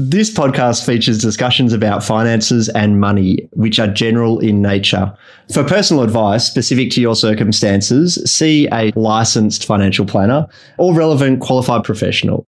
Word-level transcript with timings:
This 0.00 0.30
podcast 0.30 0.86
features 0.86 1.18
discussions 1.18 1.72
about 1.72 2.04
finances 2.04 2.68
and 2.68 3.00
money, 3.00 3.48
which 3.54 3.80
are 3.80 3.88
general 3.88 4.38
in 4.38 4.62
nature. 4.62 5.12
For 5.52 5.64
personal 5.64 6.04
advice 6.04 6.46
specific 6.46 6.92
to 6.92 7.00
your 7.00 7.16
circumstances, 7.16 8.14
see 8.24 8.68
a 8.72 8.92
licensed 8.94 9.66
financial 9.66 10.06
planner 10.06 10.46
or 10.78 10.94
relevant 10.94 11.40
qualified 11.40 11.82
professional. 11.82 12.46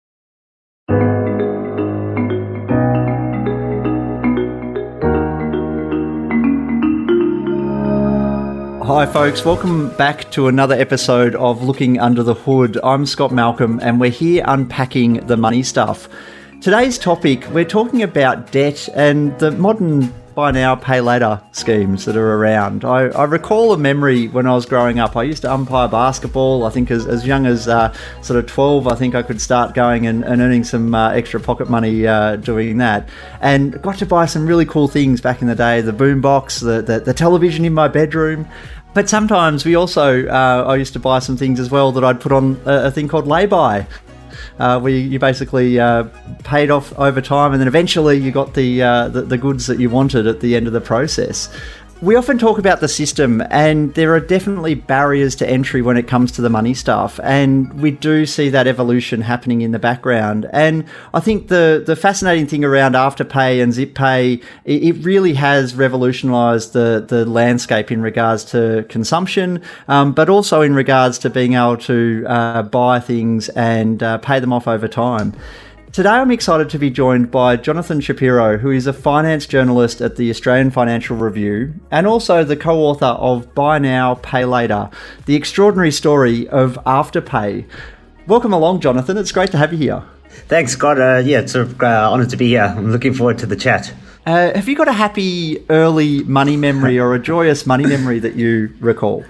Hi, 8.82 9.06
folks. 9.06 9.44
Welcome 9.44 9.90
back 9.90 10.32
to 10.32 10.48
another 10.48 10.74
episode 10.74 11.36
of 11.36 11.62
Looking 11.62 12.00
Under 12.00 12.24
the 12.24 12.34
Hood. 12.34 12.76
I'm 12.82 13.06
Scott 13.06 13.30
Malcolm, 13.30 13.78
and 13.84 14.00
we're 14.00 14.10
here 14.10 14.42
unpacking 14.48 15.28
the 15.28 15.36
money 15.36 15.62
stuff. 15.62 16.08
Today's 16.60 16.98
topic, 16.98 17.46
we're 17.50 17.64
talking 17.64 18.02
about 18.02 18.50
debt 18.50 18.88
and 18.94 19.38
the 19.38 19.52
modern 19.52 20.12
buy 20.36 20.50
now, 20.50 20.76
pay 20.76 21.00
later 21.00 21.40
schemes 21.52 22.04
that 22.04 22.14
are 22.14 22.34
around. 22.34 22.84
I, 22.84 23.06
I, 23.06 23.24
recall 23.24 23.72
a 23.72 23.78
memory 23.78 24.28
when 24.28 24.46
I 24.46 24.54
was 24.54 24.66
growing 24.66 24.98
up. 24.98 25.16
I 25.16 25.22
used 25.22 25.40
to 25.42 25.52
umpire 25.52 25.88
basketball. 25.88 26.64
I 26.64 26.70
think 26.70 26.90
as, 26.90 27.06
as 27.06 27.26
young 27.26 27.46
as 27.46 27.68
uh, 27.68 27.90
sort 28.20 28.38
of 28.38 28.46
12, 28.46 28.86
I 28.86 28.94
think 28.96 29.14
I 29.14 29.22
could 29.22 29.40
start 29.40 29.74
going 29.74 30.06
and, 30.06 30.22
and 30.24 30.42
earning 30.42 30.62
some 30.62 30.94
uh, 30.94 31.10
extra 31.12 31.40
pocket 31.40 31.70
money 31.70 32.06
uh, 32.06 32.36
doing 32.36 32.76
that. 32.78 33.08
And 33.40 33.80
got 33.80 33.96
to 33.98 34.06
buy 34.06 34.26
some 34.26 34.46
really 34.46 34.66
cool 34.66 34.88
things 34.88 35.22
back 35.22 35.40
in 35.40 35.48
the 35.48 35.54
day 35.54 35.80
the 35.80 35.92
boombox, 35.92 36.60
the, 36.60 36.82
the, 36.82 37.00
the 37.00 37.14
television 37.14 37.64
in 37.64 37.72
my 37.72 37.88
bedroom. 37.88 38.46
But 38.92 39.08
sometimes 39.08 39.64
we 39.64 39.74
also, 39.74 40.26
uh, 40.26 40.64
I 40.68 40.76
used 40.76 40.92
to 40.92 40.98
buy 40.98 41.18
some 41.18 41.38
things 41.38 41.60
as 41.60 41.70
well 41.70 41.92
that 41.92 42.04
I'd 42.04 42.20
put 42.20 42.32
on 42.32 42.60
a, 42.66 42.86
a 42.86 42.90
thing 42.90 43.08
called 43.08 43.26
lay-by 43.26 43.86
uh, 44.58 44.80
where 44.80 44.92
you 44.92 45.18
basically 45.18 45.78
uh, 45.78 46.04
paid 46.44 46.70
off 46.70 46.96
over 46.98 47.20
time, 47.20 47.52
and 47.52 47.60
then 47.60 47.68
eventually 47.68 48.16
you 48.16 48.30
got 48.30 48.54
the, 48.54 48.82
uh, 48.82 49.08
the, 49.08 49.22
the 49.22 49.38
goods 49.38 49.66
that 49.66 49.78
you 49.78 49.90
wanted 49.90 50.26
at 50.26 50.40
the 50.40 50.56
end 50.56 50.66
of 50.66 50.72
the 50.72 50.80
process. 50.80 51.48
We 52.02 52.14
often 52.14 52.36
talk 52.36 52.58
about 52.58 52.80
the 52.80 52.88
system, 52.88 53.42
and 53.48 53.94
there 53.94 54.14
are 54.14 54.20
definitely 54.20 54.74
barriers 54.74 55.34
to 55.36 55.48
entry 55.48 55.80
when 55.80 55.96
it 55.96 56.06
comes 56.06 56.30
to 56.32 56.42
the 56.42 56.50
money 56.50 56.74
stuff. 56.74 57.18
And 57.22 57.72
we 57.80 57.90
do 57.90 58.26
see 58.26 58.50
that 58.50 58.66
evolution 58.66 59.22
happening 59.22 59.62
in 59.62 59.70
the 59.70 59.78
background. 59.78 60.46
And 60.52 60.84
I 61.14 61.20
think 61.20 61.48
the, 61.48 61.82
the 61.84 61.96
fascinating 61.96 62.48
thing 62.48 62.66
around 62.66 62.96
Afterpay 62.96 63.62
and 63.62 63.72
ZipPay, 63.72 64.42
it, 64.66 64.82
it 64.82 65.04
really 65.06 65.32
has 65.34 65.74
revolutionized 65.74 66.74
the, 66.74 67.02
the 67.08 67.24
landscape 67.24 67.90
in 67.90 68.02
regards 68.02 68.44
to 68.46 68.84
consumption, 68.90 69.62
um, 69.88 70.12
but 70.12 70.28
also 70.28 70.60
in 70.60 70.74
regards 70.74 71.16
to 71.20 71.30
being 71.30 71.54
able 71.54 71.78
to 71.78 72.26
uh, 72.28 72.62
buy 72.62 73.00
things 73.00 73.48
and 73.50 74.02
uh, 74.02 74.18
pay 74.18 74.38
them 74.38 74.52
off 74.52 74.68
over 74.68 74.86
time. 74.86 75.32
Today, 75.96 76.10
I'm 76.10 76.30
excited 76.30 76.68
to 76.68 76.78
be 76.78 76.90
joined 76.90 77.30
by 77.30 77.56
Jonathan 77.56 78.02
Shapiro, 78.02 78.58
who 78.58 78.70
is 78.70 78.86
a 78.86 78.92
finance 78.92 79.46
journalist 79.46 80.02
at 80.02 80.16
the 80.16 80.28
Australian 80.28 80.70
Financial 80.70 81.16
Review 81.16 81.72
and 81.90 82.06
also 82.06 82.44
the 82.44 82.54
co 82.54 82.80
author 82.80 83.06
of 83.06 83.54
Buy 83.54 83.78
Now, 83.78 84.16
Pay 84.16 84.44
Later 84.44 84.90
The 85.24 85.34
Extraordinary 85.34 85.90
Story 85.90 86.46
of 86.48 86.78
Afterpay. 86.84 87.64
Welcome 88.26 88.52
along, 88.52 88.80
Jonathan. 88.80 89.16
It's 89.16 89.32
great 89.32 89.50
to 89.52 89.56
have 89.56 89.72
you 89.72 89.78
here. 89.78 90.02
Thanks, 90.48 90.72
Scott. 90.72 91.00
Uh, 91.00 91.22
yeah, 91.24 91.40
it's 91.40 91.54
an 91.54 91.74
uh, 91.80 92.12
honour 92.12 92.26
to 92.26 92.36
be 92.36 92.48
here. 92.48 92.74
I'm 92.76 92.92
looking 92.92 93.14
forward 93.14 93.38
to 93.38 93.46
the 93.46 93.56
chat. 93.56 93.94
Uh, 94.26 94.52
have 94.54 94.68
you 94.68 94.76
got 94.76 94.88
a 94.88 94.92
happy 94.92 95.64
early 95.70 96.22
money 96.24 96.58
memory 96.58 96.98
or 96.98 97.14
a 97.14 97.18
joyous 97.18 97.64
money 97.64 97.86
memory 97.86 98.18
that 98.18 98.34
you 98.34 98.68
recall? 98.80 99.24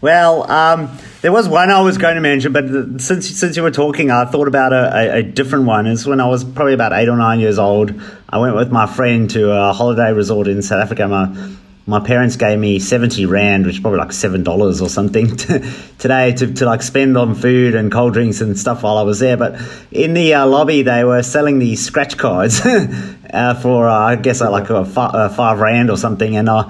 Well, 0.00 0.50
um, 0.50 0.96
there 1.20 1.30
was 1.30 1.46
one 1.46 1.70
I 1.70 1.82
was 1.82 1.98
going 1.98 2.14
to 2.14 2.22
mention, 2.22 2.54
but 2.54 3.00
since 3.02 3.28
since 3.28 3.56
you 3.56 3.62
were 3.62 3.70
talking, 3.70 4.10
I 4.10 4.24
thought 4.24 4.48
about 4.48 4.72
a, 4.72 4.96
a, 4.96 5.18
a, 5.18 5.22
different 5.22 5.66
one. 5.66 5.86
It's 5.86 6.06
when 6.06 6.20
I 6.20 6.26
was 6.26 6.42
probably 6.42 6.72
about 6.72 6.94
eight 6.94 7.08
or 7.08 7.18
nine 7.18 7.38
years 7.38 7.58
old. 7.58 7.92
I 8.30 8.38
went 8.38 8.56
with 8.56 8.72
my 8.72 8.86
friend 8.86 9.28
to 9.30 9.50
a 9.52 9.74
holiday 9.74 10.12
resort 10.14 10.48
in 10.48 10.62
South 10.62 10.82
Africa. 10.82 11.06
My 11.06 11.54
my 11.86 11.98
parents 11.98 12.36
gave 12.36 12.58
me 12.58 12.78
70 12.78 13.26
rand 13.26 13.66
which 13.66 13.76
is 13.76 13.80
probably 13.80 13.98
like 13.98 14.12
seven 14.12 14.44
dollars 14.44 14.80
or 14.80 14.88
something 14.88 15.36
today 15.98 16.32
to, 16.32 16.52
to 16.54 16.64
like 16.64 16.82
spend 16.82 17.16
on 17.16 17.34
food 17.34 17.74
and 17.74 17.90
cold 17.90 18.12
drinks 18.12 18.40
and 18.40 18.56
stuff 18.56 18.84
while 18.84 18.96
i 18.96 19.02
was 19.02 19.18
there 19.18 19.36
but 19.36 19.60
in 19.90 20.14
the 20.14 20.34
uh, 20.34 20.46
lobby 20.46 20.82
they 20.82 21.02
were 21.04 21.22
selling 21.22 21.58
these 21.58 21.84
scratch 21.84 22.16
cards 22.16 22.60
uh, 22.64 23.54
for 23.60 23.88
uh, 23.88 23.98
i 23.98 24.14
guess 24.14 24.40
uh, 24.40 24.50
like 24.50 24.70
a, 24.70 24.84
five, 24.84 25.10
a 25.14 25.30
five 25.30 25.58
rand 25.58 25.90
or 25.90 25.96
something 25.96 26.36
and 26.36 26.48
uh, 26.48 26.68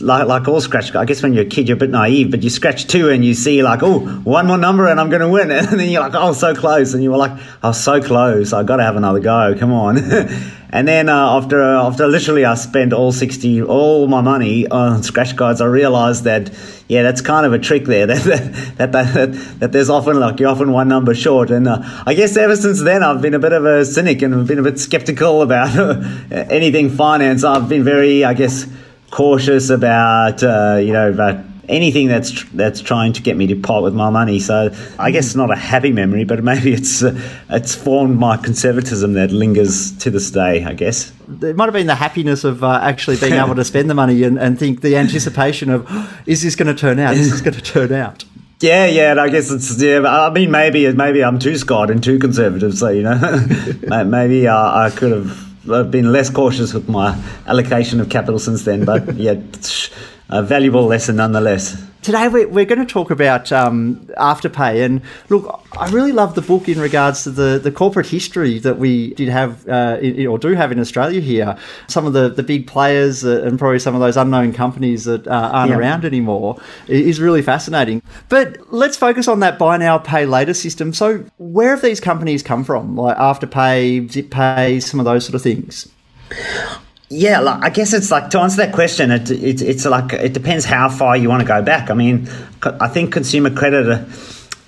like 0.00 0.26
like 0.26 0.48
all 0.48 0.60
scratch. 0.60 0.94
I 0.94 1.04
guess 1.04 1.22
when 1.22 1.34
you're 1.34 1.44
a 1.44 1.48
kid, 1.48 1.68
you're 1.68 1.76
a 1.76 1.78
bit 1.78 1.90
naive, 1.90 2.30
but 2.30 2.42
you 2.42 2.50
scratch 2.50 2.86
two 2.86 3.10
and 3.10 3.24
you 3.24 3.34
see 3.34 3.62
like, 3.62 3.82
oh, 3.82 4.00
one 4.00 4.46
more 4.46 4.58
number 4.58 4.88
and 4.88 4.98
I'm 4.98 5.08
going 5.08 5.20
to 5.20 5.28
win, 5.28 5.50
and 5.52 5.78
then 5.78 5.88
you're 5.88 6.02
like, 6.02 6.14
oh, 6.14 6.32
so 6.32 6.54
close, 6.54 6.94
and 6.94 7.02
you 7.02 7.10
were 7.10 7.16
like, 7.16 7.40
oh, 7.62 7.72
so 7.72 8.02
close. 8.02 8.52
I 8.52 8.62
got 8.64 8.76
to 8.76 8.82
have 8.82 8.96
another 8.96 9.20
go. 9.20 9.54
Come 9.58 9.72
on. 9.72 9.98
and 10.70 10.88
then 10.88 11.08
uh, 11.08 11.36
after 11.36 11.62
after 11.62 12.08
literally 12.08 12.44
I 12.44 12.54
spent 12.54 12.92
all 12.92 13.12
sixty 13.12 13.62
all 13.62 14.08
my 14.08 14.20
money 14.20 14.66
on 14.66 15.02
scratch 15.04 15.36
cards, 15.36 15.60
I 15.60 15.66
realized 15.66 16.24
that 16.24 16.52
yeah, 16.88 17.02
that's 17.02 17.20
kind 17.20 17.46
of 17.46 17.52
a 17.52 17.58
trick 17.58 17.84
there. 17.84 18.06
That 18.14 18.22
that 18.78 18.92
that, 18.92 19.14
that, 19.14 19.60
that 19.60 19.72
there's 19.72 19.90
often 19.90 20.18
like 20.18 20.40
you're 20.40 20.50
often 20.50 20.72
one 20.72 20.88
number 20.88 21.14
short, 21.14 21.50
and 21.50 21.68
uh, 21.68 21.82
I 22.04 22.14
guess 22.14 22.36
ever 22.36 22.56
since 22.56 22.82
then 22.82 23.04
I've 23.04 23.22
been 23.22 23.34
a 23.34 23.38
bit 23.38 23.52
of 23.52 23.64
a 23.64 23.84
cynic 23.84 24.22
and 24.22 24.34
I've 24.34 24.46
been 24.48 24.58
a 24.58 24.62
bit 24.62 24.80
skeptical 24.80 25.42
about 25.42 26.02
anything 26.32 26.90
finance. 26.90 27.44
I've 27.44 27.68
been 27.68 27.84
very, 27.84 28.24
I 28.24 28.34
guess 28.34 28.66
cautious 29.14 29.70
about 29.70 30.42
uh, 30.42 30.76
you 30.80 30.92
know 30.92 31.08
about 31.08 31.44
anything 31.68 32.08
that's 32.08 32.32
tr- 32.32 32.46
that's 32.52 32.80
trying 32.80 33.12
to 33.12 33.22
get 33.22 33.36
me 33.36 33.46
to 33.46 33.54
part 33.54 33.84
with 33.84 33.94
my 33.94 34.10
money. 34.10 34.40
So 34.40 34.74
I 34.98 35.12
guess 35.12 35.26
it's 35.26 35.36
not 35.36 35.52
a 35.52 35.56
happy 35.56 35.92
memory, 35.92 36.24
but 36.24 36.42
maybe 36.42 36.72
it's 36.72 37.02
uh, 37.02 37.16
it's 37.48 37.76
formed 37.76 38.18
my 38.18 38.36
conservatism 38.36 39.12
that 39.12 39.30
lingers 39.30 39.96
to 39.98 40.10
this 40.10 40.32
day. 40.32 40.64
I 40.64 40.74
guess 40.74 41.12
it 41.42 41.54
might 41.54 41.66
have 41.66 41.74
been 41.74 41.86
the 41.86 41.94
happiness 41.94 42.42
of 42.42 42.64
uh, 42.64 42.80
actually 42.82 43.16
being 43.16 43.34
able 43.34 43.54
to 43.54 43.64
spend 43.64 43.88
the 43.88 43.94
money 43.94 44.24
and, 44.24 44.36
and 44.36 44.58
think 44.58 44.80
the 44.80 44.96
anticipation 44.96 45.70
of 45.70 45.86
is 46.26 46.42
this 46.42 46.56
going 46.56 46.74
to 46.74 46.74
turn 46.74 46.98
out? 46.98 47.14
Is 47.14 47.30
this 47.30 47.40
going 47.40 47.54
to 47.54 47.62
turn 47.62 47.92
out? 47.92 48.24
Yeah, 48.60 48.86
yeah, 48.86 49.14
I 49.20 49.28
guess 49.28 49.50
it's 49.50 49.80
yeah. 49.80 50.02
I 50.06 50.30
mean, 50.30 50.50
maybe 50.50 50.92
maybe 50.92 51.22
I'm 51.22 51.38
too 51.38 51.56
Scott 51.56 51.90
and 51.90 52.02
too 52.02 52.18
conservative, 52.18 52.76
so 52.76 52.88
you 52.88 53.02
know, 53.02 54.04
maybe 54.04 54.48
uh, 54.48 54.56
I 54.56 54.90
could 54.90 55.12
have 55.12 55.53
I've 55.70 55.90
been 55.90 56.12
less 56.12 56.30
cautious 56.30 56.74
with 56.74 56.88
my 56.88 57.18
allocation 57.46 58.00
of 58.00 58.08
capital 58.08 58.38
since 58.38 58.64
then, 58.64 58.84
but 58.84 59.14
yeah, 59.16 59.40
a 60.28 60.42
valuable 60.42 60.84
lesson 60.84 61.16
nonetheless. 61.16 61.82
Today 62.04 62.28
we're, 62.28 62.46
we're 62.46 62.66
going 62.66 62.80
to 62.80 62.84
talk 62.84 63.10
about 63.10 63.50
um, 63.50 63.96
Afterpay, 64.18 64.84
and 64.84 65.00
look, 65.30 65.64
I 65.72 65.88
really 65.88 66.12
love 66.12 66.34
the 66.34 66.42
book 66.42 66.68
in 66.68 66.78
regards 66.78 67.24
to 67.24 67.30
the, 67.30 67.58
the 67.58 67.72
corporate 67.72 68.06
history 68.06 68.58
that 68.58 68.76
we 68.76 69.14
did 69.14 69.30
have 69.30 69.66
uh, 69.66 69.96
in, 70.02 70.26
or 70.26 70.38
do 70.38 70.52
have 70.52 70.70
in 70.70 70.78
Australia 70.78 71.22
here. 71.22 71.56
Some 71.88 72.04
of 72.04 72.12
the, 72.12 72.28
the 72.28 72.42
big 72.42 72.66
players 72.66 73.24
uh, 73.24 73.42
and 73.44 73.58
probably 73.58 73.78
some 73.78 73.94
of 73.94 74.02
those 74.02 74.18
unknown 74.18 74.52
companies 74.52 75.04
that 75.04 75.26
uh, 75.26 75.30
aren't 75.30 75.70
yeah. 75.70 75.78
around 75.78 76.04
anymore 76.04 76.60
is 76.88 77.22
really 77.22 77.40
fascinating. 77.40 78.02
But 78.28 78.70
let's 78.70 78.98
focus 78.98 79.26
on 79.26 79.40
that 79.40 79.58
buy 79.58 79.78
now, 79.78 79.96
pay 79.96 80.26
later 80.26 80.52
system. 80.52 80.92
So, 80.92 81.24
where 81.38 81.70
have 81.70 81.80
these 81.80 82.00
companies 82.00 82.42
come 82.42 82.64
from? 82.64 82.96
Like 82.96 83.16
Afterpay, 83.16 84.10
ZipPay, 84.10 84.82
some 84.82 85.00
of 85.00 85.06
those 85.06 85.24
sort 85.24 85.36
of 85.36 85.40
things? 85.40 85.88
Yeah, 87.10 87.40
like, 87.40 87.62
I 87.62 87.70
guess 87.70 87.92
it's 87.92 88.10
like 88.10 88.30
to 88.30 88.40
answer 88.40 88.56
that 88.58 88.72
question. 88.72 89.10
It, 89.10 89.30
it, 89.30 89.62
it's 89.62 89.84
like 89.84 90.12
it 90.12 90.32
depends 90.32 90.64
how 90.64 90.88
far 90.88 91.16
you 91.16 91.28
want 91.28 91.42
to 91.42 91.46
go 91.46 91.62
back. 91.62 91.90
I 91.90 91.94
mean, 91.94 92.28
I 92.62 92.88
think 92.88 93.12
consumer 93.12 93.50
credit. 93.50 93.88
Uh, 93.88 94.04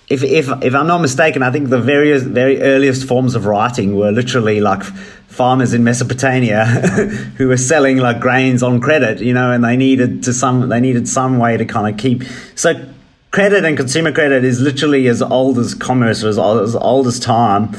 if, 0.09 0.23
if, 0.23 0.49
if 0.63 0.73
I'm 0.75 0.87
not 0.87 1.01
mistaken, 1.01 1.43
I 1.43 1.51
think 1.51 1.69
the 1.69 1.81
very 1.81 2.17
very 2.21 2.63
earliest 2.63 3.09
forms 3.09 3.35
of 3.35 3.47
writing 3.47 3.97
were 3.97 4.13
literally 4.13 4.61
like 4.61 4.85
farmers 5.27 5.75
in 5.75 5.83
Mesopotamia 5.83 6.65
who 7.37 7.49
were 7.49 7.57
selling 7.57 7.97
like 7.99 8.21
grains 8.21 8.63
on 8.63 8.81
credit, 8.81 9.21
you 9.21 9.35
know, 9.35 9.51
and 9.51 9.65
they 9.65 9.77
needed 9.77 10.23
to 10.25 10.33
some 10.33 10.69
they 10.69 10.81
needed 10.81 11.09
some 11.09 11.39
way 11.39 11.57
to 11.57 11.65
kind 11.65 11.93
of 11.93 11.99
keep 12.01 12.23
so 12.55 12.75
credit 13.37 13.67
and 13.67 13.77
consumer 13.77 14.11
credit 14.11 14.45
is 14.45 14.61
literally 14.61 15.07
as 15.09 15.21
old 15.21 15.59
as 15.59 15.75
commerce 15.75 16.25
as, 16.25 16.39
old 16.39 17.07
as 17.07 17.21
time. 17.21 17.77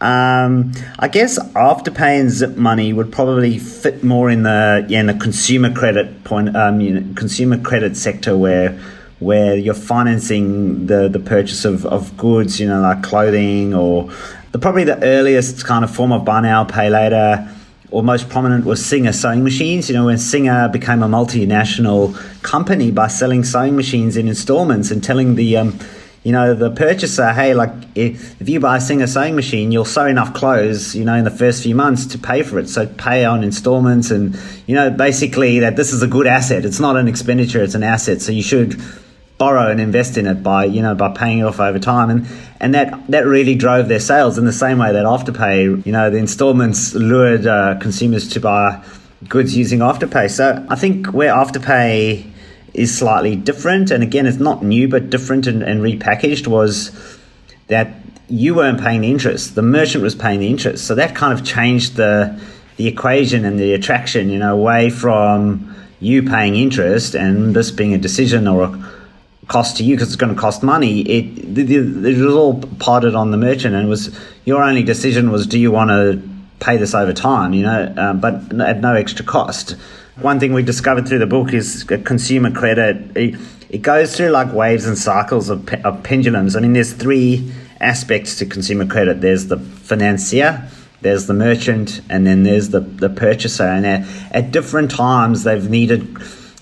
Um, 0.00 0.72
I 0.98 1.08
guess 1.08 1.38
Afterpay 1.38 2.20
and 2.20 2.30
Zip 2.30 2.56
Money 2.56 2.92
would 2.92 3.12
probably 3.12 3.58
fit 3.58 4.02
more 4.02 4.30
in 4.30 4.44
the 4.44 4.86
yeah, 4.88 5.00
in 5.00 5.06
the 5.06 5.14
consumer 5.14 5.72
credit 5.72 6.24
point, 6.24 6.56
um, 6.56 6.80
you 6.80 6.98
know, 6.98 7.14
consumer 7.14 7.58
credit 7.58 7.96
sector 7.96 8.36
where 8.36 8.78
where 9.18 9.56
you're 9.56 9.74
financing 9.74 10.86
the 10.86 11.08
the 11.08 11.18
purchase 11.18 11.66
of, 11.66 11.84
of 11.84 12.16
goods, 12.16 12.58
you 12.58 12.66
know, 12.66 12.80
like 12.80 13.02
clothing 13.02 13.74
or 13.74 14.10
the 14.52 14.58
probably 14.58 14.84
the 14.84 15.02
earliest 15.04 15.66
kind 15.66 15.84
of 15.84 15.94
form 15.94 16.12
of 16.12 16.24
buy 16.24 16.40
now 16.40 16.64
pay 16.64 16.88
later 16.88 17.46
or 17.90 18.02
most 18.02 18.28
prominent 18.28 18.64
was 18.64 18.84
Singer 18.84 19.12
sewing 19.12 19.44
machines. 19.44 19.88
You 19.88 19.96
know, 19.96 20.06
when 20.06 20.18
Singer 20.18 20.68
became 20.68 21.02
a 21.02 21.08
multinational 21.08 22.14
company 22.42 22.90
by 22.90 23.08
selling 23.08 23.44
sewing 23.44 23.76
machines 23.76 24.16
in 24.16 24.28
installments 24.28 24.90
and 24.90 25.02
telling 25.02 25.34
the 25.34 25.56
um, 25.56 25.78
you 26.22 26.32
know, 26.32 26.54
the 26.54 26.70
purchaser, 26.70 27.32
hey, 27.32 27.54
like 27.54 27.70
if, 27.94 28.40
if 28.40 28.48
you 28.48 28.60
buy 28.60 28.76
a 28.76 28.80
Singer 28.80 29.06
sewing 29.06 29.34
machine, 29.34 29.72
you'll 29.72 29.86
sew 29.86 30.06
enough 30.06 30.34
clothes, 30.34 30.94
you 30.94 31.04
know, 31.04 31.14
in 31.14 31.24
the 31.24 31.30
first 31.30 31.62
few 31.62 31.74
months 31.74 32.04
to 32.06 32.18
pay 32.18 32.42
for 32.42 32.58
it. 32.58 32.68
So 32.68 32.86
pay 32.86 33.24
on 33.24 33.42
installments 33.42 34.10
and, 34.10 34.38
you 34.66 34.74
know, 34.74 34.90
basically 34.90 35.60
that 35.60 35.76
this 35.76 35.92
is 35.92 36.02
a 36.02 36.06
good 36.06 36.26
asset. 36.26 36.64
It's 36.66 36.80
not 36.80 36.96
an 36.96 37.08
expenditure, 37.08 37.62
it's 37.62 37.74
an 37.74 37.82
asset. 37.82 38.20
So 38.20 38.32
you 38.32 38.42
should 38.42 38.80
borrow 39.40 39.70
and 39.70 39.80
invest 39.80 40.18
in 40.18 40.26
it 40.26 40.42
by 40.42 40.66
you 40.66 40.82
know 40.82 40.94
by 40.94 41.08
paying 41.08 41.38
it 41.38 41.44
off 41.44 41.58
over 41.60 41.78
time 41.78 42.10
and 42.10 42.26
and 42.60 42.74
that 42.74 42.92
that 43.08 43.24
really 43.24 43.54
drove 43.54 43.88
their 43.88 43.98
sales 43.98 44.36
in 44.36 44.44
the 44.44 44.52
same 44.52 44.76
way 44.76 44.92
that 44.92 45.06
afterpay 45.06 45.84
you 45.86 45.92
know 45.92 46.10
the 46.10 46.18
installments 46.18 46.92
lured 46.92 47.46
uh, 47.46 47.74
consumers 47.80 48.28
to 48.28 48.38
buy 48.38 48.84
goods 49.30 49.56
using 49.56 49.78
afterpay 49.78 50.30
so 50.30 50.62
i 50.68 50.76
think 50.76 51.06
where 51.14 51.32
afterpay 51.32 52.29
is 52.74 52.96
slightly 52.96 53.36
different 53.36 53.90
and 53.90 54.02
again 54.02 54.26
it's 54.26 54.38
not 54.38 54.62
new 54.62 54.88
but 54.88 55.10
different 55.10 55.46
and, 55.46 55.62
and 55.62 55.80
repackaged 55.80 56.46
was 56.46 56.90
that 57.68 57.94
you 58.28 58.54
weren't 58.54 58.80
paying 58.80 59.00
the 59.00 59.10
interest 59.10 59.54
the 59.54 59.62
merchant 59.62 60.02
was 60.02 60.14
paying 60.14 60.40
the 60.40 60.48
interest 60.48 60.86
so 60.86 60.94
that 60.94 61.14
kind 61.14 61.32
of 61.32 61.44
changed 61.44 61.96
the 61.96 62.40
the 62.76 62.86
equation 62.86 63.44
and 63.44 63.58
the 63.58 63.72
attraction 63.72 64.30
you 64.30 64.38
know 64.38 64.56
away 64.56 64.88
from 64.88 65.74
you 66.00 66.22
paying 66.22 66.56
interest 66.56 67.14
and 67.14 67.54
this 67.54 67.70
being 67.70 67.92
a 67.92 67.98
decision 67.98 68.48
or 68.48 68.62
a 68.62 68.90
cost 69.50 69.76
to 69.76 69.84
you 69.84 69.96
because 69.96 70.08
it's 70.08 70.16
going 70.16 70.32
to 70.32 70.40
cost 70.40 70.62
money. 70.62 71.00
It, 71.00 71.58
it, 71.58 72.18
was 72.24 72.34
all 72.34 72.62
parted 72.78 73.14
on 73.14 73.32
the 73.32 73.36
merchant, 73.36 73.74
and 73.74 73.86
it 73.86 73.88
was 73.88 74.16
your 74.44 74.62
only 74.62 74.82
decision 74.82 75.30
was 75.30 75.46
do 75.46 75.58
you 75.58 75.70
want 75.70 75.90
to 75.90 76.22
pay 76.60 76.76
this 76.76 76.94
over 76.94 77.12
time, 77.12 77.52
you 77.52 77.62
know, 77.62 77.92
um, 77.96 78.20
but 78.20 78.34
at 78.60 78.80
no 78.80 78.94
extra 78.94 79.24
cost. 79.24 79.76
One 80.20 80.38
thing 80.38 80.52
we 80.52 80.62
discovered 80.62 81.08
through 81.08 81.20
the 81.20 81.26
book 81.26 81.54
is 81.54 81.84
consumer 81.84 82.50
credit. 82.50 83.16
It, 83.16 83.40
it 83.70 83.82
goes 83.82 84.14
through 84.14 84.28
like 84.28 84.52
waves 84.52 84.86
and 84.86 84.98
cycles 84.98 85.48
of, 85.48 85.66
of 85.84 86.02
pendulums. 86.02 86.56
I 86.56 86.60
mean, 86.60 86.74
there's 86.74 86.92
three 86.92 87.50
aspects 87.80 88.36
to 88.36 88.46
consumer 88.46 88.86
credit. 88.86 89.22
There's 89.22 89.46
the 89.46 89.56
financier, 89.56 90.68
there's 91.00 91.26
the 91.26 91.32
merchant, 91.32 92.02
and 92.10 92.26
then 92.26 92.42
there's 92.42 92.68
the, 92.68 92.80
the 92.80 93.08
purchaser. 93.08 93.64
And 93.64 93.86
at, 93.86 94.06
at 94.30 94.50
different 94.50 94.90
times, 94.90 95.44
they've 95.44 95.70
needed 95.70 96.16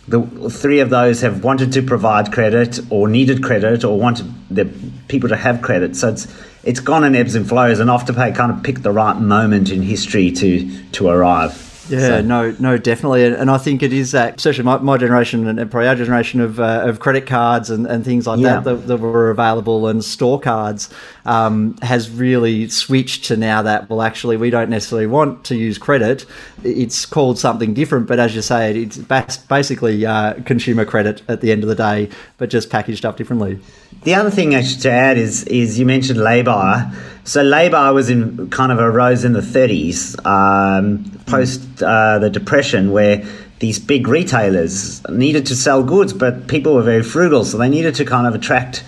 the 0.07 0.23
three 0.49 0.79
of 0.79 0.89
those 0.91 1.21
have 1.23 1.43
wanted 1.45 1.73
to 1.73 1.83
provide 1.83 2.33
credit 2.33 2.81
or 2.91 3.09
needed 3.09 3.43
credit 3.43 3.85
or 3.85 3.99
wanted 3.99 4.33
the 4.51 4.65
people 5.09 5.29
to 5.29 5.37
have 5.37 5.63
credit. 5.63 5.97
So 5.97 6.11
it's 6.11 6.27
it's 6.63 6.81
gone 6.81 7.05
in 7.05 7.15
ebbs 7.15 7.35
and 7.35 7.47
flows, 7.49 7.81
and 7.81 7.91
Afterpay 7.91 8.35
kind 8.35 8.53
of 8.53 8.63
picked 8.63 8.83
the 8.83 8.93
right 8.93 9.19
moment 9.19 9.71
in 9.71 9.83
history 9.83 10.31
to 10.33 10.83
to 10.93 11.09
arrive. 11.09 11.68
Yeah, 11.89 11.99
so. 11.99 12.21
no, 12.23 12.55
no, 12.59 12.79
definitely, 12.79 13.25
and, 13.25 13.51
I 13.51 13.59
think 13.59 13.83
it 13.83 13.93
is 13.93 14.13
that, 14.13 14.37
especially 14.37 14.65
my, 14.65 14.79
my 14.79 14.97
generation 14.99 15.47
and 15.47 15.71
probably 15.71 15.89
our 15.89 15.95
generation 15.97 16.41
of, 16.41 16.61
uh, 16.61 16.83
of 16.85 17.01
credit 17.01 17.27
cards 17.27 17.71
and, 17.71 17.87
and 17.87 18.05
things 18.05 18.27
like 18.27 18.41
yeah. 18.41 18.61
that, 18.61 18.65
that, 18.65 18.87
that 18.87 18.97
were 18.99 19.31
available 19.31 19.87
and 19.89 20.05
store 20.05 20.39
cards 20.39 20.91
um, 21.25 21.77
has 21.83 22.11
really 22.11 22.69
switched 22.69 23.25
to 23.25 23.37
now 23.37 23.63
that 23.63 23.89
well, 23.89 24.03
actually, 24.03 24.37
we 24.37 24.51
don't 24.51 24.71
necessarily 24.71 25.07
want 25.07 25.45
to 25.45 25.57
use 25.57 25.79
credit. 25.79 26.27
It's 26.63 27.07
called 27.07 27.39
something 27.39 27.75
different, 27.75 28.07
but 28.07 28.19
as 28.19 28.35
you 28.35 28.43
say, 28.43 28.77
it's 28.77 28.99
basically 29.37 30.05
uh, 30.05 30.35
consumer 30.45 30.85
credit 30.85 31.23
at 31.29 31.41
the 31.41 31.53
end 31.53 31.63
of 31.63 31.69
the 31.69 31.75
day, 31.75 32.11
but 32.37 32.51
just 32.51 32.71
packaged 32.71 33.05
up 33.05 33.17
differently. 33.17 33.59
The 34.03 34.15
other 34.15 34.31
thing 34.31 34.55
I 34.55 34.63
should 34.63 34.85
add 34.87 35.19
is 35.19 35.45
is 35.45 35.79
you 35.79 35.87
mentioned 35.87 36.21
lay-by. 36.21 36.93
So 37.29 37.43
lay-by 37.43 37.91
was 37.91 38.09
in 38.09 38.49
kind 38.49 38.73
of 38.73 38.79
arose 38.79 39.23
in 39.23 39.35
the 39.35 39.43
30s, 39.43 40.25
um, 40.25 41.05
post 41.27 41.61
uh, 41.83 42.19
the 42.21 42.31
depression, 42.31 42.91
where 42.91 43.23
these 43.59 43.79
big 43.79 44.09
retailers 44.09 45.07
needed 45.11 45.45
to 45.45 45.55
sell 45.55 45.83
goods, 45.83 46.15
but 46.15 46.49
people 46.49 46.75
were 46.75 46.83
very 46.83 47.03
frugal, 47.03 47.45
so 47.45 47.59
they 47.59 47.69
needed 47.69 47.97
to 47.97 48.07
kind 48.07 48.27
of 48.27 48.35
attract 48.35 48.83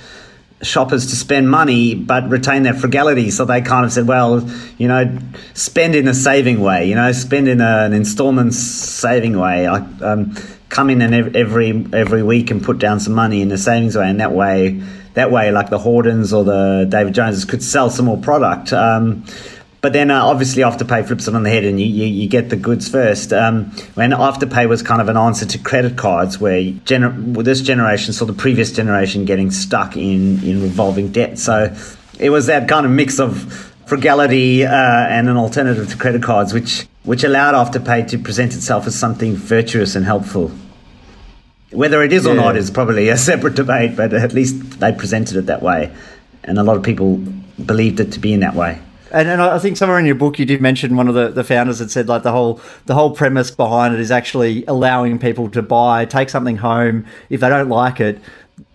shoppers 0.63 1.09
to 1.11 1.17
spend 1.17 1.51
money 1.51 1.95
but 1.95 2.31
retain 2.31 2.63
their 2.63 2.73
frugality. 2.73 3.31
So 3.31 3.45
they 3.45 3.61
kind 3.61 3.85
of 3.85 3.93
said, 3.93 4.09
well, 4.09 4.49
you 4.79 4.89
know, 4.89 5.19
spend 5.53 5.95
in 5.95 6.09
a 6.09 6.15
saving 6.15 6.61
way, 6.61 6.89
you 6.89 6.95
know, 6.95 7.13
spend 7.13 7.47
in 7.47 7.61
a, 7.61 7.85
an 7.85 7.93
installment 7.93 8.55
saving 8.55 9.39
way. 9.39 9.67
I, 9.67 9.81
um, 10.01 10.35
come 10.71 10.89
in 10.89 11.03
and 11.03 11.37
every 11.37 11.85
every 11.93 12.23
week 12.23 12.51
and 12.51 12.63
put 12.63 12.79
down 12.79 13.01
some 13.01 13.13
money 13.13 13.43
in 13.43 13.53
a 13.53 13.59
savings 13.59 13.99
way, 13.99 14.09
and 14.09 14.19
that 14.21 14.33
way 14.33 14.81
that 15.15 15.31
way, 15.31 15.51
like 15.51 15.71
the 15.71 15.79
Horderns 15.79 16.33
or 16.37 16.45
the 16.45 16.87
David 16.89 17.15
Joneses 17.15 17.45
could 17.45 17.62
sell 17.62 17.91
some 17.91 18.07
more 18.07 18.19
product. 18.19 18.73
Um, 18.73 19.25
but 19.81 19.95
then 19.95 20.11
uh, 20.11 20.25
obviously 20.25 20.62
Afterpay 20.62 21.07
flips 21.07 21.27
it 21.27 21.35
on 21.35 21.43
the 21.43 21.49
head 21.49 21.65
and 21.65 21.81
you, 21.81 21.87
you, 21.87 22.05
you 22.05 22.29
get 22.29 22.51
the 22.51 22.57
goods 22.57 22.89
first. 22.89 23.33
Um, 23.33 23.71
when 23.95 24.11
Afterpay 24.11 24.69
was 24.69 24.83
kind 24.83 25.01
of 25.01 25.09
an 25.09 25.17
answer 25.17 25.47
to 25.47 25.59
credit 25.59 25.97
cards, 25.97 26.39
where 26.39 26.61
gener- 26.61 27.43
this 27.45 27.62
generation 27.62 28.12
saw 28.12 28.27
the 28.27 28.35
previous 28.35 28.73
generation 28.73 29.25
getting 29.25 29.51
stuck 29.51 29.97
in, 29.97 30.43
in 30.45 30.62
revolving 30.62 31.12
debt. 31.12 31.39
So 31.39 31.75
it 32.19 32.29
was 32.31 32.47
that 32.47 32.69
kind 32.69 32.85
of 32.85 32.93
mix 32.93 33.19
of 33.19 33.51
frugality 33.87 34.65
uh, 34.65 34.71
and 34.71 35.29
an 35.29 35.37
alternative 35.37 35.89
to 35.89 35.97
credit 35.97 36.23
cards, 36.23 36.53
which 36.53 36.87
which 37.03 37.25
allowed 37.25 37.55
Afterpay 37.55 38.07
to 38.09 38.19
present 38.19 38.55
itself 38.55 38.87
as 38.87 38.95
something 38.95 39.35
virtuous 39.35 39.97
and 39.97 40.05
helpful. 40.05 40.53
Whether 41.73 42.03
it 42.03 42.13
is 42.13 42.25
yeah. 42.25 42.33
or 42.33 42.35
not 42.35 42.57
is 42.57 42.71
probably 42.71 43.09
a 43.09 43.17
separate 43.31 43.55
debate, 43.55 43.97
but 43.97 44.13
at 44.13 44.33
least 44.33 44.81
they 44.81 44.93
presented 44.93 45.37
it 45.37 45.47
that 45.47 45.63
way. 45.63 45.93
And 46.45 46.59
a 46.59 46.63
lot 46.63 46.77
of 46.77 46.83
people 46.83 47.19
believed 47.65 48.01
it 48.01 48.13
to 48.13 48.21
be 48.21 48.33
in 48.33 48.41
that 48.41 48.55
way. 48.55 48.81
And, 49.13 49.29
and 49.29 49.43
I 49.43 49.59
think 49.59 49.77
somewhere 49.77 49.99
in 49.99 50.07
your 50.07 50.15
book 50.15 50.39
you 50.39 50.47
did 50.47 50.61
mention 50.61 50.97
one 50.97 51.09
of 51.09 51.15
the, 51.15 51.29
the 51.29 51.43
founders 51.43 51.81
had 51.81 51.91
said 51.91 52.09
like 52.09 52.23
the 52.23 52.31
whole 52.31 52.61
the 52.87 52.95
whole 52.95 53.11
premise 53.11 53.51
behind 53.51 53.93
it 53.93 54.01
is 54.01 54.11
actually 54.11 54.65
allowing 54.67 55.19
people 55.19 55.51
to 55.51 55.63
buy, 55.63 56.05
take 56.05 56.29
something 56.29 56.59
home. 56.59 57.05
If 57.29 57.41
they 57.41 57.49
don't 57.49 57.69
like 57.69 57.99
it, 57.99 58.21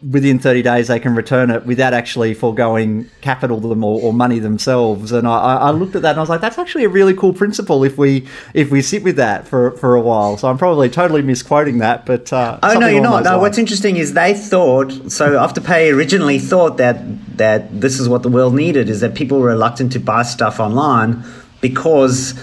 within 0.09 0.39
30 0.39 0.61
days 0.61 0.87
they 0.87 0.99
can 0.99 1.15
return 1.15 1.49
it 1.49 1.65
without 1.65 1.93
actually 1.93 2.33
foregoing 2.33 3.09
capital 3.21 3.59
them 3.59 3.83
or, 3.83 4.01
or 4.01 4.13
money 4.13 4.39
themselves. 4.39 5.11
And 5.11 5.27
I, 5.27 5.57
I, 5.57 5.71
looked 5.71 5.95
at 5.95 6.01
that 6.03 6.11
and 6.11 6.19
I 6.19 6.21
was 6.21 6.29
like 6.29 6.41
that's 6.41 6.57
actually 6.57 6.83
a 6.83 6.89
really 6.89 7.13
cool 7.13 7.33
principle 7.33 7.83
if 7.83 7.97
we 7.97 8.27
if 8.53 8.71
we 8.71 8.81
sit 8.81 9.03
with 9.03 9.15
that 9.17 9.47
for, 9.47 9.71
for 9.71 9.95
a 9.95 10.01
while. 10.01 10.37
So 10.37 10.47
I'm 10.47 10.57
probably 10.57 10.89
totally 10.89 11.21
misquoting 11.21 11.79
that 11.79 12.05
but 12.05 12.31
uh, 12.31 12.59
oh 12.63 12.79
no 12.79 12.87
you're 12.87 13.01
not. 13.01 13.23
no 13.23 13.31
lines. 13.31 13.41
what's 13.41 13.57
interesting 13.57 13.97
is 13.97 14.13
they 14.13 14.33
thought 14.33 14.91
so 15.11 15.31
Afterpay 15.31 15.93
originally 15.93 16.39
thought 16.39 16.77
that 16.77 17.37
that 17.37 17.81
this 17.81 17.99
is 17.99 18.07
what 18.07 18.23
the 18.23 18.29
world 18.29 18.55
needed 18.55 18.89
is 18.89 19.01
that 19.01 19.15
people 19.15 19.39
were 19.39 19.49
reluctant 19.49 19.91
to 19.93 19.99
buy 19.99 20.23
stuff 20.23 20.59
online 20.59 21.23
because 21.61 22.33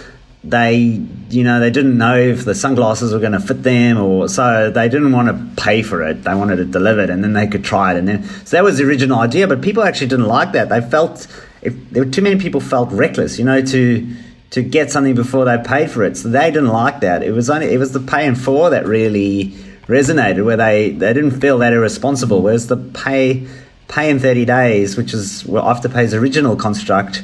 they 0.44 1.00
you 1.30 1.44
know 1.44 1.60
they 1.60 1.70
didn't 1.70 1.96
know 1.96 2.16
if 2.16 2.44
the 2.44 2.54
sunglasses 2.54 3.12
were 3.12 3.20
going 3.20 3.32
to 3.32 3.40
fit 3.40 3.62
them 3.62 3.98
or 3.98 4.28
so 4.28 4.70
they 4.70 4.88
didn't 4.88 5.12
want 5.12 5.28
to 5.28 5.62
pay 5.62 5.82
for 5.82 6.02
it. 6.02 6.24
They 6.24 6.34
wanted 6.34 6.58
it 6.58 6.70
delivered 6.70 7.10
and 7.10 7.22
then 7.22 7.32
they 7.32 7.46
could 7.46 7.64
try 7.64 7.94
it. 7.94 7.98
And 7.98 8.08
then 8.08 8.24
so 8.44 8.56
that 8.56 8.64
was 8.64 8.78
the 8.78 8.84
original 8.84 9.20
idea 9.20 9.46
but 9.46 9.62
people 9.62 9.84
actually 9.84 10.08
didn't 10.08 10.26
like 10.26 10.52
that. 10.52 10.68
They 10.68 10.80
felt 10.80 11.28
if 11.62 11.74
there 11.90 12.04
were 12.04 12.10
too 12.10 12.22
many 12.22 12.40
people 12.40 12.60
felt 12.60 12.90
reckless 12.90 13.38
you 13.38 13.44
know 13.44 13.62
to 13.62 14.14
to 14.50 14.62
get 14.62 14.90
something 14.90 15.14
before 15.14 15.44
they 15.44 15.58
paid 15.58 15.90
for 15.90 16.02
it. 16.02 16.16
So 16.16 16.28
they 16.28 16.50
didn't 16.50 16.68
like 16.68 17.00
that. 17.00 17.22
It 17.22 17.32
was 17.32 17.48
only 17.48 17.72
it 17.72 17.78
was 17.78 17.92
the 17.92 18.00
paying 18.00 18.34
for 18.34 18.70
that 18.70 18.84
really 18.84 19.54
resonated 19.86 20.44
where 20.44 20.56
they 20.56 20.90
they 20.90 21.12
didn't 21.12 21.40
feel 21.40 21.58
that 21.58 21.72
irresponsible 21.72 22.42
whereas 22.42 22.66
the 22.66 22.76
pay 22.76 23.46
pay 23.88 24.10
in 24.10 24.18
30 24.18 24.44
days 24.44 24.96
which 24.96 25.12
is 25.12 25.44
well, 25.44 25.64
afterpay's 25.64 26.14
original 26.14 26.56
construct 26.56 27.22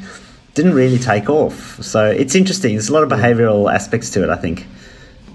didn't 0.58 0.74
really 0.74 0.98
take 0.98 1.30
off. 1.30 1.80
So 1.82 2.04
it's 2.04 2.34
interesting. 2.34 2.74
There's 2.74 2.88
a 2.88 2.92
lot 2.92 3.04
of 3.04 3.08
behavioural 3.08 3.72
aspects 3.72 4.10
to 4.10 4.24
it, 4.24 4.28
I 4.28 4.36
think 4.36 4.66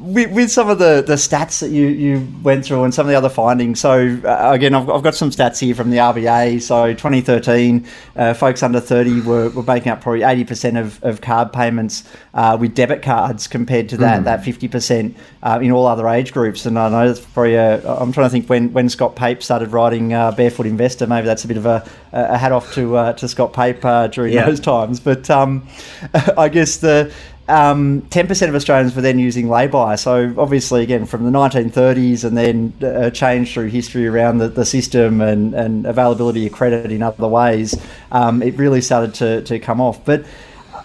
with, 0.03 0.31
with, 0.31 0.51
some 0.51 0.69
of 0.69 0.79
the, 0.79 1.01
the 1.05 1.15
stats 1.15 1.61
that 1.61 1.69
you, 1.69 1.87
you 1.87 2.27
went 2.43 2.65
through 2.65 2.83
and 2.83 2.93
some 2.93 3.05
of 3.05 3.09
the 3.09 3.15
other 3.15 3.29
findings. 3.29 3.79
So, 3.79 4.19
uh, 4.25 4.51
again, 4.51 4.75
I've, 4.75 4.89
I've 4.89 5.01
got 5.01 5.15
some 5.15 5.29
stats 5.29 5.59
here 5.59 5.73
from 5.73 5.91
the 5.91 5.97
RBA. 5.97 6.61
So, 6.61 6.93
2013, 6.93 7.87
uh, 8.15 8.33
folks 8.33 8.61
under 8.61 8.81
30 8.81 9.21
were, 9.21 9.49
were 9.51 9.63
making 9.63 9.91
up 9.91 10.01
probably 10.01 10.21
80% 10.21 10.79
of, 10.79 11.01
of 11.03 11.21
card 11.21 11.53
payments 11.53 12.03
uh, 12.33 12.57
with 12.59 12.75
debit 12.75 13.01
cards 13.01 13.47
compared 13.47 13.87
to 13.89 13.97
that, 13.97 14.21
mm. 14.21 14.23
that 14.25 14.41
50% 14.41 15.15
uh, 15.41 15.59
in 15.61 15.71
all 15.71 15.87
other 15.87 16.07
age 16.09 16.33
groups. 16.33 16.65
And 16.65 16.77
I 16.77 16.89
know 16.89 17.07
that's 17.07 17.25
probably, 17.25 17.57
I'm 17.57 18.11
trying 18.11 18.25
to 18.27 18.31
think 18.31 18.49
when, 18.49 18.73
when 18.73 18.89
Scott 18.89 19.15
Pape 19.15 19.41
started 19.41 19.71
writing 19.71 20.13
uh, 20.13 20.31
Barefoot 20.31 20.65
Investor, 20.65 21.07
maybe 21.07 21.27
that's 21.27 21.45
a 21.45 21.47
bit 21.47 21.57
of 21.57 21.65
a, 21.65 21.87
a 22.11 22.37
hat 22.37 22.51
off 22.51 22.73
to, 22.73 22.97
uh, 22.97 23.13
to 23.13 23.27
Scott 23.29 23.53
Pape 23.53 23.81
during 24.11 24.33
yeah. 24.33 24.45
those 24.45 24.59
times. 24.59 24.99
But 24.99 25.29
um, 25.29 25.65
I 26.37 26.49
guess 26.49 26.77
the 26.77 27.13
um, 27.49 28.03
10% 28.03 28.47
of 28.49 28.55
Australians 28.55 28.95
were 28.95 29.01
then 29.01 29.19
using 29.19 29.49
lay-by. 29.49 29.95
So 29.95 30.33
obviously, 30.37 30.83
again, 30.83 31.05
from 31.05 31.25
the 31.25 31.31
1930s 31.31 32.23
and 32.23 32.37
then 32.37 32.73
a 32.81 33.07
uh, 33.07 33.09
change 33.09 33.53
through 33.53 33.67
history 33.67 34.07
around 34.07 34.37
the, 34.37 34.47
the 34.47 34.65
system 34.65 35.19
and, 35.19 35.53
and 35.53 35.85
availability 35.85 36.47
of 36.47 36.53
credit 36.53 36.91
in 36.91 37.03
other 37.03 37.27
ways, 37.27 37.75
um, 38.11 38.41
it 38.41 38.55
really 38.57 38.81
started 38.81 39.13
to, 39.15 39.41
to 39.43 39.59
come 39.59 39.81
off. 39.81 40.03
But 40.05 40.25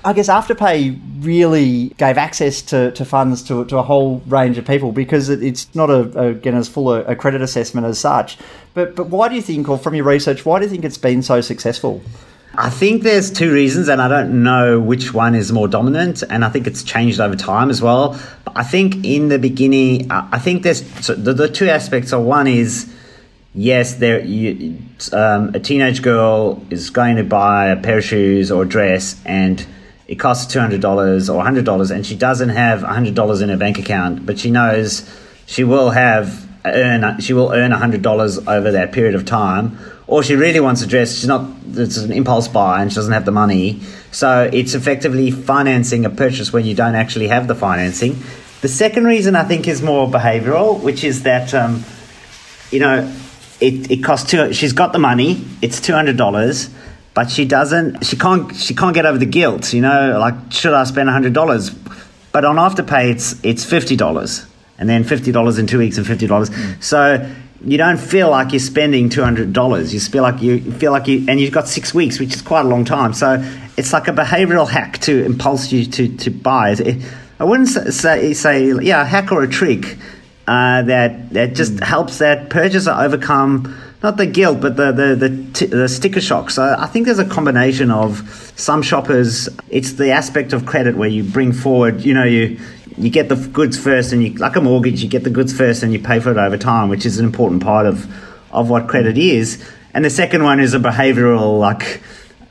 I 0.05 0.13
guess 0.13 0.29
Afterpay 0.29 0.99
really 1.21 1.89
gave 1.91 2.19
access 2.19 2.63
to, 2.63 2.91
to 2.93 3.05
funds 3.05 3.43
to, 3.45 3.65
to 3.67 3.79
a 3.79 3.83
whole 3.83 4.21
range 4.27 4.59
of 4.59 4.67
people 4.67 4.91
because 4.91 5.29
it, 5.29 5.43
it's 5.43 5.73
not, 5.77 5.91
a, 5.91 6.31
again, 6.31 6.57
as 6.57 6.69
full 6.69 6.93
a, 6.93 7.03
a 7.05 7.15
credit 7.15 7.41
assessment 7.41 7.87
as 7.87 8.01
such. 8.01 8.37
But, 8.75 8.97
but 8.97 9.09
why 9.09 9.29
do 9.29 9.37
you 9.37 9.43
think, 9.43 9.69
or 9.69 9.79
from 9.79 9.95
your 9.95 10.05
research, 10.05 10.45
why 10.45 10.59
do 10.59 10.65
you 10.65 10.71
think 10.71 10.85
it's 10.85 10.99
been 10.99 11.23
so 11.23 11.41
successful? 11.41 12.03
I 12.61 12.71
think 12.71 13.05
there's 13.05 13.31
two 13.31 13.53
reasons, 13.53 13.89
and 13.89 14.03
I 14.03 14.09
don't 14.09 14.43
know 14.43 14.81
which 14.81 15.15
one 15.15 15.37
is 15.37 15.53
more 15.53 15.69
dominant, 15.69 16.25
and 16.29 16.45
I 16.45 16.49
think 16.49 16.67
it's 16.67 16.83
changed 16.83 17.21
over 17.21 17.37
time 17.37 17.71
as 17.71 17.81
well. 17.81 18.19
But 18.45 18.55
I 18.57 18.65
think 18.65 19.05
in 19.05 19.29
the 19.29 19.39
beginning, 19.39 20.11
I 20.11 20.41
think 20.41 20.65
there's 20.65 20.83
so 21.07 21.15
the, 21.15 21.33
the 21.33 21.49
two 21.49 21.69
aspects 21.69 22.13
are 22.13 22.21
one 22.21 22.49
is 22.49 22.93
yes, 23.55 23.95
there 23.95 24.21
you, 24.25 24.77
um, 25.13 25.55
a 25.55 25.61
teenage 25.61 26.03
girl 26.03 26.61
is 26.69 26.91
going 26.91 27.15
to 27.15 27.23
buy 27.23 27.69
a 27.69 27.77
pair 27.77 27.99
of 27.99 28.05
shoes 28.05 28.51
or 28.51 28.65
a 28.65 28.69
dress, 28.69 29.23
and 29.25 29.65
it 30.09 30.17
costs 30.17 30.53
two 30.53 30.59
hundred 30.59 30.81
dollars 30.81 31.31
or 31.31 31.41
hundred 31.45 31.65
dollars, 31.65 31.93
and 31.93 32.05
she 32.05 32.17
doesn't 32.17 32.49
have 32.49 32.83
hundred 32.83 33.15
dollars 33.15 33.41
in 33.41 33.51
her 33.51 33.57
bank 33.57 33.79
account, 33.79 34.27
but 34.27 34.37
she 34.37 34.51
knows 34.51 35.09
she 35.47 35.63
will 35.63 35.91
have 35.91 36.49
earn 36.65 37.21
she 37.21 37.35
will 37.35 37.53
earn 37.53 37.71
hundred 37.71 38.03
dollars 38.03 38.37
over 38.49 38.73
that 38.73 38.91
period 38.91 39.15
of 39.15 39.25
time, 39.25 39.79
or 40.09 40.25
she 40.25 40.35
really 40.35 40.59
wants 40.59 40.83
a 40.83 40.87
dress. 40.87 41.15
She's 41.15 41.29
not. 41.29 41.49
It's 41.75 41.99
an 41.99 42.11
impulse 42.11 42.49
buy 42.49 42.83
and 42.83 42.91
she 42.91 42.97
doesn't 42.97 43.13
have 43.13 43.25
the 43.25 43.31
money. 43.31 43.81
So 44.11 44.51
it's 44.53 44.75
effectively 44.75 45.31
financing 45.31 46.05
a 46.05 46.11
purchase 46.11 46.53
when 46.53 46.65
you 46.65 46.75
don't 46.75 46.97
actually 46.97 47.29
have 47.29 47.47
the 47.47 47.55
financing. 47.55 48.17
The 48.63 48.69
second 48.69 49.05
reason 49.05 49.37
I 49.37 49.45
think 49.45 49.69
is 49.69 49.83
more 49.83 50.09
behavioural, 50.09 50.83
which 50.83 51.05
is 51.05 51.23
that 51.23 51.55
um, 51.55 51.85
you 52.73 52.81
know 52.81 53.15
it, 53.61 53.91
it 53.91 54.03
costs 54.03 54.29
two. 54.29 54.53
She's 54.53 54.73
got 54.73 54.93
the 54.93 54.99
money. 54.99 55.45
It's 55.63 55.81
two 55.81 55.93
hundred 55.93 56.17
dollars 56.17 56.71
but 57.19 57.33
she 57.33 57.45
doesn't 57.45 58.07
she 58.07 58.17
can't 58.17 58.55
she 58.55 58.77
can't 58.77 58.95
get 58.95 59.05
over 59.05 59.19
the 59.19 59.27
guilt 59.27 59.73
you 59.73 59.81
know 59.81 60.17
like 60.21 60.37
should 60.53 60.73
i 60.73 60.85
spend 60.85 61.09
$100 61.09 61.77
but 62.31 62.45
on 62.45 62.55
afterpay 62.55 63.11
it's 63.11 63.45
it's 63.45 63.67
$50 63.67 64.47
and 64.79 64.89
then 64.89 65.03
$50 65.03 65.59
in 65.59 65.67
two 65.67 65.79
weeks 65.79 65.99
and 65.99 66.07
$50 66.07 66.29
mm. 66.29 66.83
so 66.83 67.29
you 67.65 67.77
don't 67.77 67.99
feel 67.99 68.31
like 68.31 68.53
you're 68.53 68.61
spending 68.61 69.09
$200 69.09 69.93
you 69.93 70.01
feel 70.01 70.23
like 70.23 70.41
you 70.41 70.61
feel 70.73 70.93
like 70.93 71.09
you 71.09 71.25
and 71.29 71.41
you've 71.41 71.53
got 71.53 71.67
six 71.67 71.93
weeks 71.93 72.21
which 72.21 72.35
is 72.35 72.43
quite 72.43 72.65
a 72.65 72.69
long 72.69 72.85
time 72.85 73.13
so 73.13 73.43
it's 73.77 73.93
like 73.93 74.07
a 74.09 74.13
behavioral 74.13 74.69
hack 74.69 74.99
to 74.99 75.25
impulse 75.25 75.73
you 75.73 75.85
to 75.85 76.09
to 76.17 76.31
buy 76.31 76.71
it, 76.71 77.05
i 77.41 77.45
wouldn't 77.45 77.69
say 77.69 78.33
say 78.33 78.73
yeah 78.81 79.03
a 79.03 79.05
hack 79.05 79.33
or 79.33 79.43
a 79.43 79.49
trick 79.49 79.99
uh, 80.47 80.81
that 80.83 81.31
that 81.31 81.55
just 81.55 81.75
mm. 81.75 81.85
helps 81.85 82.19
that 82.19 82.49
purchaser 82.49 82.91
overcome 82.93 83.77
not 84.03 84.17
the 84.17 84.27
guilt, 84.27 84.61
but 84.61 84.77
the 84.77 84.93
the 84.93 85.29
the, 85.29 85.53
t- 85.53 85.67
the, 85.67 85.89
sticker 85.89 86.21
shock. 86.21 86.51
So 86.51 86.77
I 86.79 86.87
think 86.87 87.07
there's 87.07 87.19
a 87.19 87.29
combination 87.29 87.91
of 87.91 88.53
some 88.57 88.81
shoppers. 88.81 89.49
It's 89.71 89.95
the 89.95 90.13
aspect 90.13 90.53
of 90.53 90.67
credit 90.67 90.97
where 90.97 91.09
you 91.09 91.25
bring 91.25 91.53
forward. 91.53 92.03
You 92.03 92.15
know, 92.15 92.25
you 92.25 92.61
you 92.99 93.11
get 93.11 93.29
the 93.29 93.37
goods 93.37 93.79
first, 93.79 94.13
and 94.13 94.23
you 94.23 94.35
like 94.35 94.57
a 94.57 94.61
mortgage, 94.61 95.03
you 95.03 95.09
get 95.09 95.25
the 95.25 95.31
goods 95.31 95.57
first, 95.57 95.83
and 95.83 95.93
you 95.93 95.99
pay 95.99 96.21
for 96.21 96.31
it 96.31 96.37
over 96.37 96.57
time, 96.57 96.89
which 96.89 97.07
is 97.07 97.19
an 97.19 97.27
important 97.27 97.63
part 97.63 97.87
of 97.87 98.07
of 98.53 98.71
what 98.71 98.89
credit 98.89 99.19
is. 99.19 99.65
And 99.95 100.05
the 100.05 100.11
second 100.11 100.43
one 100.43 100.61
is 100.61 100.75
a 100.75 100.79
behavioural 100.79 101.59
like 101.59 102.01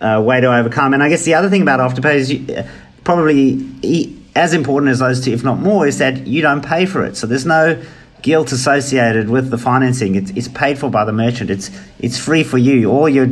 uh, 0.01 0.21
way 0.23 0.41
to 0.41 0.53
overcome. 0.53 0.93
And 0.93 1.03
I 1.03 1.09
guess 1.09 1.23
the 1.23 1.33
other 1.35 1.49
thing 1.49 1.61
about 1.61 1.79
afterpay 1.79 2.15
is 2.15 2.31
you, 2.31 2.63
probably 3.03 4.15
as 4.35 4.53
important 4.53 4.91
as 4.91 4.99
those 4.99 5.23
two, 5.23 5.31
if 5.31 5.43
not 5.43 5.59
more, 5.59 5.87
is 5.87 5.97
that 5.97 6.27
you 6.27 6.41
don't 6.41 6.63
pay 6.63 6.85
for 6.85 7.03
it. 7.03 7.17
So 7.17 7.25
there's 7.25 7.45
no 7.45 7.81
guilt 8.21 8.51
associated 8.51 9.29
with 9.29 9.49
the 9.49 9.57
financing. 9.57 10.15
It's, 10.15 10.31
it's 10.31 10.47
paid 10.47 10.77
for 10.77 10.89
by 10.89 11.05
the 11.05 11.13
merchant. 11.13 11.49
It's 11.49 11.71
it's 11.99 12.19
free 12.19 12.43
for 12.43 12.57
you. 12.57 12.91
All 12.91 13.09
your 13.09 13.27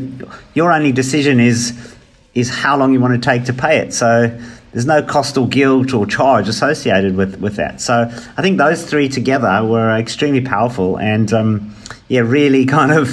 your 0.53 0.71
only 0.71 0.91
decision 0.91 1.39
is 1.39 1.95
is 2.33 2.49
how 2.49 2.77
long 2.77 2.93
you 2.93 2.99
want 2.99 3.21
to 3.21 3.29
take 3.29 3.45
to 3.45 3.53
pay 3.53 3.77
it. 3.77 3.93
So 3.93 4.37
there's 4.75 4.85
no 4.85 5.01
cost 5.01 5.37
or 5.37 5.47
guilt 5.47 5.93
or 5.93 6.05
charge 6.05 6.49
associated 6.49 7.15
with, 7.15 7.39
with 7.39 7.55
that. 7.55 7.79
So 7.79 8.11
I 8.35 8.41
think 8.41 8.57
those 8.57 8.83
three 8.83 9.07
together 9.07 9.63
were 9.63 9.89
extremely 9.97 10.41
powerful 10.41 10.97
and 10.99 11.31
um, 11.31 11.73
yeah, 12.09 12.19
really 12.19 12.65
kind 12.77 12.91
of 12.91 13.07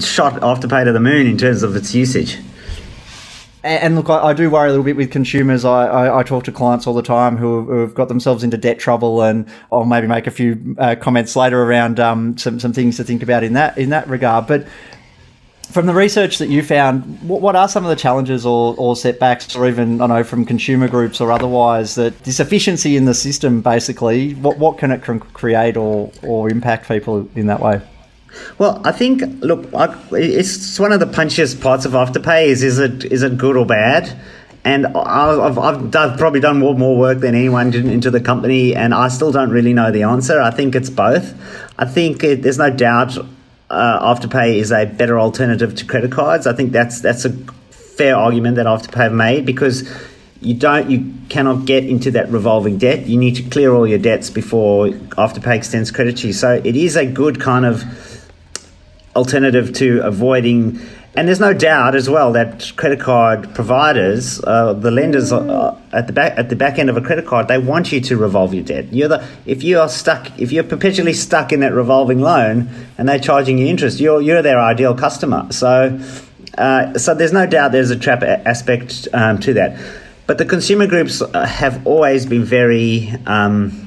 shot 0.00 0.32
Afterpay 0.42 0.84
to 0.86 0.90
the 0.90 0.98
moon 0.98 1.28
in 1.28 1.38
terms 1.38 1.62
of 1.62 1.76
its 1.76 1.94
usage. 1.94 2.38
And 3.62 3.94
look, 3.94 4.10
I, 4.10 4.32
do 4.32 4.50
worry 4.50 4.66
a 4.66 4.72
little 4.72 4.84
bit 4.84 4.96
with 4.96 5.12
consumers. 5.12 5.64
I, 5.64 5.86
I, 5.86 6.18
I 6.18 6.22
talk 6.24 6.42
to 6.44 6.52
clients 6.52 6.88
all 6.88 6.94
the 6.94 7.02
time 7.02 7.36
who, 7.36 7.62
who, 7.62 7.78
have 7.78 7.94
got 7.94 8.08
themselves 8.08 8.42
into 8.42 8.58
debt 8.58 8.80
trouble, 8.80 9.22
and 9.22 9.48
I'll 9.70 9.86
maybe 9.86 10.06
make 10.06 10.26
a 10.26 10.30
few 10.30 10.76
uh, 10.76 10.96
comments 10.96 11.34
later 11.34 11.62
around 11.62 11.98
um, 11.98 12.36
some 12.36 12.60
some 12.60 12.74
things 12.74 12.98
to 12.98 13.04
think 13.04 13.22
about 13.22 13.42
in 13.42 13.54
that 13.54 13.78
in 13.78 13.88
that 13.88 14.06
regard. 14.06 14.46
But 14.46 14.66
from 15.74 15.86
the 15.86 15.92
research 15.92 16.38
that 16.38 16.48
you 16.48 16.62
found, 16.62 17.20
what, 17.28 17.40
what 17.40 17.56
are 17.56 17.68
some 17.68 17.84
of 17.84 17.90
the 17.90 17.96
challenges 17.96 18.46
or, 18.46 18.76
or 18.78 18.94
setbacks, 18.94 19.56
or 19.56 19.66
even 19.66 20.00
I 20.00 20.06
know 20.06 20.22
from 20.22 20.44
consumer 20.44 20.86
groups 20.86 21.20
or 21.20 21.32
otherwise, 21.32 21.96
that 21.96 22.16
this 22.22 22.38
efficiency 22.38 22.96
in 22.96 23.06
the 23.06 23.12
system 23.12 23.60
basically, 23.60 24.34
what 24.34 24.56
what 24.56 24.78
can 24.78 24.92
it 24.92 25.02
create 25.32 25.76
or 25.76 26.12
or 26.22 26.48
impact 26.48 26.86
people 26.86 27.28
in 27.34 27.48
that 27.48 27.58
way? 27.58 27.80
Well, 28.58 28.80
I 28.84 28.92
think 28.92 29.22
look, 29.40 29.68
it's 30.12 30.78
one 30.78 30.92
of 30.92 31.00
the 31.00 31.06
punchiest 31.06 31.60
parts 31.60 31.84
of 31.84 31.92
Afterpay 31.92 32.46
is 32.46 32.62
is 32.62 32.78
it 32.78 33.04
is 33.06 33.24
it 33.24 33.36
good 33.36 33.56
or 33.56 33.66
bad? 33.66 34.16
And 34.66 34.86
I've, 34.86 35.58
I've, 35.58 36.16
probably 36.16 36.40
done 36.40 36.60
more, 36.60 36.74
more 36.74 36.96
work 36.96 37.18
than 37.18 37.34
anyone 37.34 37.74
into 37.74 38.10
the 38.10 38.20
company, 38.20 38.74
and 38.74 38.94
I 38.94 39.08
still 39.08 39.30
don't 39.30 39.50
really 39.50 39.74
know 39.74 39.90
the 39.92 40.04
answer. 40.04 40.40
I 40.40 40.50
think 40.50 40.74
it's 40.74 40.88
both. 40.88 41.34
I 41.78 41.84
think 41.84 42.24
it, 42.24 42.40
there's 42.40 42.56
no 42.56 42.70
doubt 42.70 43.18
uh, 43.74 44.14
Afterpay 44.14 44.56
is 44.56 44.72
a 44.72 44.86
better 44.86 45.18
alternative 45.18 45.74
to 45.76 45.84
credit 45.84 46.12
cards. 46.12 46.46
I 46.46 46.54
think 46.54 46.72
that's 46.72 47.00
that's 47.00 47.24
a 47.24 47.30
fair 47.70 48.16
argument 48.16 48.56
that 48.56 48.66
Afterpay 48.66 48.94
have 48.94 49.12
made 49.12 49.46
because 49.46 49.88
you 50.40 50.54
don't 50.54 50.90
you 50.90 51.14
cannot 51.28 51.64
get 51.64 51.84
into 51.84 52.10
that 52.12 52.30
revolving 52.30 52.78
debt. 52.78 53.06
You 53.06 53.18
need 53.18 53.36
to 53.36 53.42
clear 53.42 53.72
all 53.72 53.86
your 53.86 53.98
debts 53.98 54.30
before 54.30 54.88
Afterpay 54.88 55.56
extends 55.56 55.90
credit 55.90 56.18
to 56.18 56.28
you. 56.28 56.32
So 56.32 56.60
it 56.62 56.76
is 56.76 56.96
a 56.96 57.06
good 57.06 57.40
kind 57.40 57.64
of 57.64 57.84
alternative 59.16 59.72
to 59.74 60.00
avoiding. 60.00 60.80
And 61.16 61.28
there's 61.28 61.38
no 61.38 61.54
doubt 61.54 61.94
as 61.94 62.10
well 62.10 62.32
that 62.32 62.72
credit 62.74 62.98
card 62.98 63.54
providers, 63.54 64.42
uh, 64.42 64.72
the 64.72 64.90
lenders 64.90 65.32
uh, 65.32 65.78
at 65.92 66.08
the 66.08 66.12
back 66.12 66.36
at 66.36 66.48
the 66.48 66.56
back 66.56 66.76
end 66.76 66.90
of 66.90 66.96
a 66.96 67.00
credit 67.00 67.24
card, 67.24 67.46
they 67.46 67.58
want 67.58 67.92
you 67.92 68.00
to 68.00 68.16
revolve 68.16 68.52
your 68.52 68.64
debt. 68.64 68.92
You're 68.92 69.06
the 69.06 69.24
if 69.46 69.62
you 69.62 69.78
are 69.78 69.88
stuck, 69.88 70.36
if 70.40 70.50
you're 70.50 70.64
perpetually 70.64 71.12
stuck 71.12 71.52
in 71.52 71.60
that 71.60 71.72
revolving 71.72 72.20
loan, 72.20 72.68
and 72.98 73.08
they're 73.08 73.20
charging 73.20 73.58
you 73.58 73.66
interest, 73.68 74.00
you're 74.00 74.20
you're 74.20 74.42
their 74.42 74.58
ideal 74.58 74.92
customer. 74.94 75.46
So, 75.52 76.00
uh, 76.58 76.98
so 76.98 77.14
there's 77.14 77.32
no 77.32 77.46
doubt 77.46 77.70
there's 77.70 77.90
a 77.90 77.98
trap 77.98 78.24
aspect 78.24 79.06
um, 79.12 79.38
to 79.40 79.54
that. 79.54 79.80
But 80.26 80.38
the 80.38 80.44
consumer 80.44 80.88
groups 80.88 81.22
uh, 81.22 81.46
have 81.46 81.86
always 81.86 82.26
been 82.26 82.44
very 82.44 83.12
um, 83.26 83.86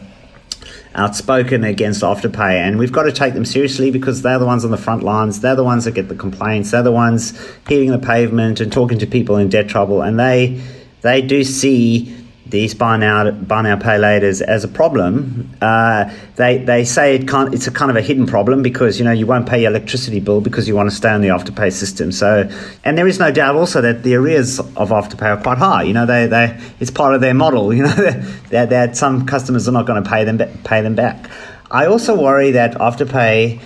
outspoken 0.98 1.63
against 1.63 2.01
Afterpay, 2.01 2.56
and 2.56 2.80
we've 2.80 2.92
got 2.92 3.04
to 3.04 3.12
take 3.12 3.36
them 3.36 3.46
seriously 3.46 3.92
because 3.92 4.24
they're 4.24 4.39
the 4.39 4.46
ones 4.46 4.66
on 4.66 4.72
the 4.72 4.77
front 4.77 5.04
lines. 5.04 5.39
They're 5.42 5.56
the 5.56 5.63
ones 5.63 5.86
that 5.86 5.92
get 5.92 6.10
the 6.10 6.16
complaints. 6.16 6.72
They're 6.72 6.84
the 6.84 6.92
ones 6.92 7.39
hitting 7.70 7.92
the 7.92 8.00
pavement 8.00 8.60
and 8.60 8.72
talking 8.72 8.98
to 9.00 9.08
people 9.08 9.38
in 9.38 9.50
debt 9.50 9.70
trouble, 9.70 10.01
and 10.01 10.20
they 10.20 10.62
they 11.01 11.22
do 11.22 11.44
see 11.44 12.16
these 12.50 12.74
buy 12.74 12.98
now 12.98 13.32
buy 13.32 13.62
now 13.62 13.75
pay 13.75 13.98
laters 13.98 14.42
as 14.42 14.63
a 14.63 14.68
problem. 14.68 15.50
Uh, 15.62 16.13
they 16.36 16.60
they 16.60 16.86
say 16.86 17.16
it 17.16 17.27
can't. 17.27 17.54
It's 17.54 17.68
a 17.68 17.72
kind 17.72 17.92
of 17.92 17.98
a 17.98 18.01
hidden 18.01 18.25
problem 18.25 18.62
because 18.62 19.00
you 19.00 19.06
know 19.06 19.12
you 19.12 19.25
won't 19.25 19.48
pay 19.48 19.62
your 19.62 19.72
electricity 19.72 20.20
bill 20.20 20.42
because 20.42 20.68
you 20.68 20.75
want 20.75 20.89
to 20.89 20.96
stay 20.96 21.10
on 21.10 21.22
the 21.22 21.30
afterpay 21.30 21.72
system. 21.72 22.12
So 22.12 22.50
and 22.84 22.98
there 22.98 23.08
is 23.08 23.20
no 23.20 23.32
doubt 23.32 23.56
also 23.56 23.82
that 23.82 24.04
the 24.04 24.16
arrears 24.16 24.60
of 24.60 24.89
afterpay 24.89 25.38
are 25.38 25.42
quite 25.42 25.58
high. 25.58 25.84
You 25.84 25.94
know 25.94 26.06
they 26.06 26.27
they 26.27 26.60
it's 26.80 26.92
part 26.92 27.13
of 27.13 27.22
their 27.22 27.34
model. 27.34 27.74
You 27.77 27.84
know 27.84 28.12
that 28.50 28.70
that 28.72 28.98
some 28.98 29.27
customers 29.27 29.68
are 29.68 29.72
not 29.72 29.86
going 29.86 30.04
to 30.04 30.10
pay 30.10 30.24
them 30.24 30.39
pay 30.63 30.82
them 30.82 30.96
back. 30.96 31.30
I 31.70 31.86
also 31.86 32.20
worry 32.20 32.51
that 32.51 32.74
afterpay, 32.75 33.60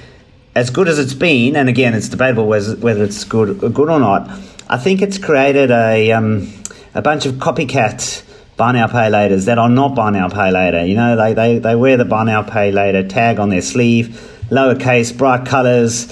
as 0.54 0.70
good 0.70 0.90
as 0.90 1.00
it's 1.00 1.14
been, 1.14 1.56
and 1.56 1.70
again 1.70 1.94
it's 1.94 2.10
debatable 2.10 2.48
whether 2.48 3.04
it's 3.04 3.24
good 3.24 3.60
good 3.60 3.90
or 3.90 4.00
not. 4.00 4.30
I 4.68 4.78
think 4.78 5.02
it's 5.02 5.18
created 5.18 5.72
a 5.72 6.12
um, 6.12 6.52
a 6.94 7.02
bunch 7.02 7.26
of 7.26 7.36
copycats 7.36 8.24
buy 8.62 8.72
now 8.74 8.86
pay 8.86 9.10
laters 9.10 9.46
that 9.46 9.58
are 9.58 9.70
not 9.70 9.96
buy 9.96 10.12
now 10.12 10.30
pay 10.30 10.52
later. 10.52 10.86
You 10.86 10.94
know, 10.94 11.16
they, 11.16 11.34
they, 11.34 11.58
they 11.58 11.76
wear 11.76 11.98
the 11.98 12.06
buy 12.06 12.26
now 12.26 12.44
pay 12.44 12.72
later 12.72 13.02
tag 13.02 13.40
on 13.40 13.50
their 13.50 13.64
sleeve, 13.64 14.10
lowercase, 14.52 15.18
bright 15.18 15.48
colors, 15.48 16.06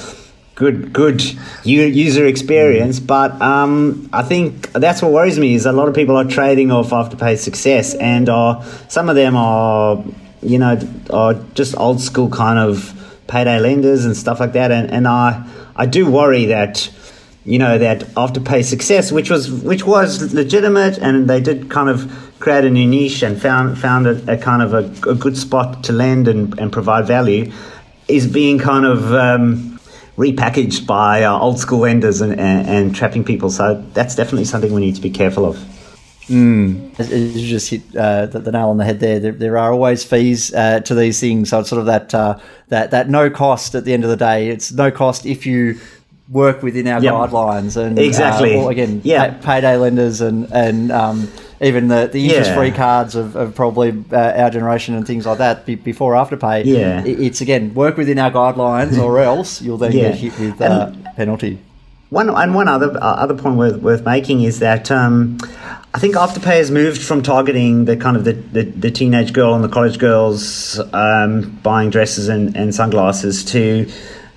good 0.56 0.92
good 0.92 1.22
user 1.64 2.26
experience. 2.26 3.00
But 3.00 3.40
um, 3.40 4.10
I 4.12 4.24
think 4.24 4.72
that's 4.72 5.00
what 5.04 5.12
worries 5.12 5.38
me 5.38 5.54
is 5.54 5.68
a 5.68 5.72
lot 5.72 5.90
of 5.90 5.94
people 5.94 6.16
are 6.18 6.24
trading 6.24 6.72
off 6.72 6.90
afterpay 6.90 7.38
success, 7.38 7.94
and 7.94 8.28
are 8.30 8.66
some 8.88 9.10
of 9.10 9.16
them 9.16 9.36
are 9.36 10.04
you 10.42 10.58
know 10.58 10.80
are 11.12 11.36
just 11.54 11.78
old 11.78 12.02
school 12.02 12.32
kind 12.32 12.58
of 12.58 12.96
payday 13.28 13.60
lenders 13.60 14.06
and 14.06 14.18
stuff 14.18 14.40
like 14.40 14.54
that. 14.54 14.72
And 14.72 14.90
and 14.90 15.08
I 15.08 15.48
I 15.76 15.86
do 15.86 16.10
worry 16.10 16.46
that 16.46 16.90
you 17.46 17.60
know 17.60 17.78
that 17.78 18.00
afterpay 18.16 18.64
success, 18.64 19.12
which 19.12 19.30
was 19.30 19.52
which 19.52 19.86
was 19.86 20.34
legitimate, 20.34 20.98
and 20.98 21.30
they 21.30 21.40
did 21.40 21.70
kind 21.70 21.90
of 21.90 22.26
create 22.40 22.66
a 22.66 22.70
new 22.70 22.88
niche 22.88 23.22
and 23.22 23.40
found 23.40 23.78
found 23.78 24.08
a, 24.08 24.34
a 24.34 24.38
kind 24.38 24.62
of 24.62 24.74
a, 24.74 25.10
a, 25.10 25.16
good 25.16 25.38
spot 25.38 25.84
to 25.84 25.94
land 25.94 26.28
and, 26.28 26.58
and 26.58 26.72
provide 26.72 27.06
value 27.06 27.52
is 28.08 28.26
being 28.26 28.58
kind 28.58 28.86
of 28.86 29.14
um, 29.14 29.80
repackaged 30.18 30.88
by 30.88 31.24
uh, 31.24 31.38
old 31.38 31.60
school 31.60 31.80
lenders 31.80 32.22
and, 32.22 32.40
and, 32.40 32.68
and, 32.68 32.96
trapping 32.96 33.24
people. 33.24 33.50
So 33.50 33.84
that's 33.94 34.16
definitely 34.16 34.46
something 34.46 34.74
we 34.74 34.82
need 34.82 34.96
to 34.96 35.02
be 35.02 35.12
careful 35.12 35.46
of. 35.46 35.58
Mm. 36.28 37.36
You 37.36 37.48
just 37.48 37.70
hit 37.70 37.82
uh, 37.96 38.28
the, 38.28 38.40
the, 38.40 38.52
nail 38.52 38.70
on 38.70 38.78
the 38.78 38.86
head 38.86 39.00
there. 39.00 39.20
There, 39.20 39.32
there 39.32 39.58
are 39.58 39.72
always 39.72 40.04
fees 40.04 40.54
uh, 40.54 40.80
to 40.82 40.94
these 40.94 41.20
things, 41.20 41.50
so 41.50 41.60
it's 41.60 41.70
sort 41.70 41.80
of 41.80 41.88
that 41.88 42.14
uh, 42.14 42.40
that 42.68 42.92
that 42.92 43.10
no 43.10 43.32
cost 43.32 43.74
at 43.74 43.84
the 43.84 43.94
end 43.94 44.04
of 44.04 44.12
the 44.12 44.18
day. 44.18 44.50
It's 44.50 44.72
no 44.72 44.92
cost 44.92 45.26
if 45.26 45.48
you 45.48 45.80
work 46.30 46.62
within 46.62 46.88
our 46.88 47.02
yep. 47.02 47.14
guidelines 47.14 47.76
and 47.76 47.98
exactly. 47.98 48.56
Uh, 48.56 48.60
well, 48.60 48.70
again, 48.70 49.02
yeah. 49.04 49.34
payday 49.42 49.78
lenders 49.78 50.22
and 50.22 50.52
and 50.52 50.92
um, 50.92 51.32
even 51.62 51.88
the, 51.88 52.08
the 52.12 52.28
interest 52.28 52.54
free 52.54 52.68
yeah. 52.68 52.76
cards 52.76 53.16
of, 53.16 53.36
of 53.36 53.56
probably 53.56 54.04
uh, 54.12 54.42
our 54.42 54.50
generation 54.50 54.96
and 54.96 55.06
things 55.06 55.26
like 55.26 55.40
that 55.40 55.66
be, 55.66 55.76
before 55.76 56.14
afterpay. 56.14 56.66
Yeah, 56.66 57.04
it's 57.06 57.42
again 57.42 57.74
work 57.74 57.98
within 57.98 58.20
our 58.20 58.32
guidelines, 58.32 59.02
or 59.02 59.20
else 59.24 59.62
you'll 59.62 59.78
then 59.78 59.92
yeah. 59.92 60.10
get 60.10 60.16
hit 60.16 60.40
with 60.40 60.62
uh, 60.62 60.92
penalty. 61.16 61.60
one 62.10 62.30
and 62.30 62.54
one 62.54 62.68
other 62.68 62.96
uh, 62.96 63.16
other 63.16 63.36
point 63.36 63.58
worth, 63.58 63.82
worth 63.82 64.06
making 64.06 64.44
is 64.44 64.60
that 64.60 64.92
um, 64.92 65.40
I 65.94 65.98
think 65.98 66.16
Afterpay 66.16 66.58
has 66.58 66.70
moved 66.70 67.02
from 67.02 67.24
targeting 67.24 67.86
the 67.86 67.98
kind 67.98 68.16
of 68.16 68.24
the, 68.24 68.34
the, 68.34 68.64
the 68.64 68.92
teenage 68.92 69.34
girl 69.34 69.56
and 69.56 69.64
the 69.64 69.70
college 69.70 69.98
girls 69.98 70.80
um, 70.94 71.60
buying 71.64 71.90
dresses 71.90 72.30
and, 72.30 72.56
and 72.56 72.76
sunglasses 72.76 73.44
to 73.46 73.92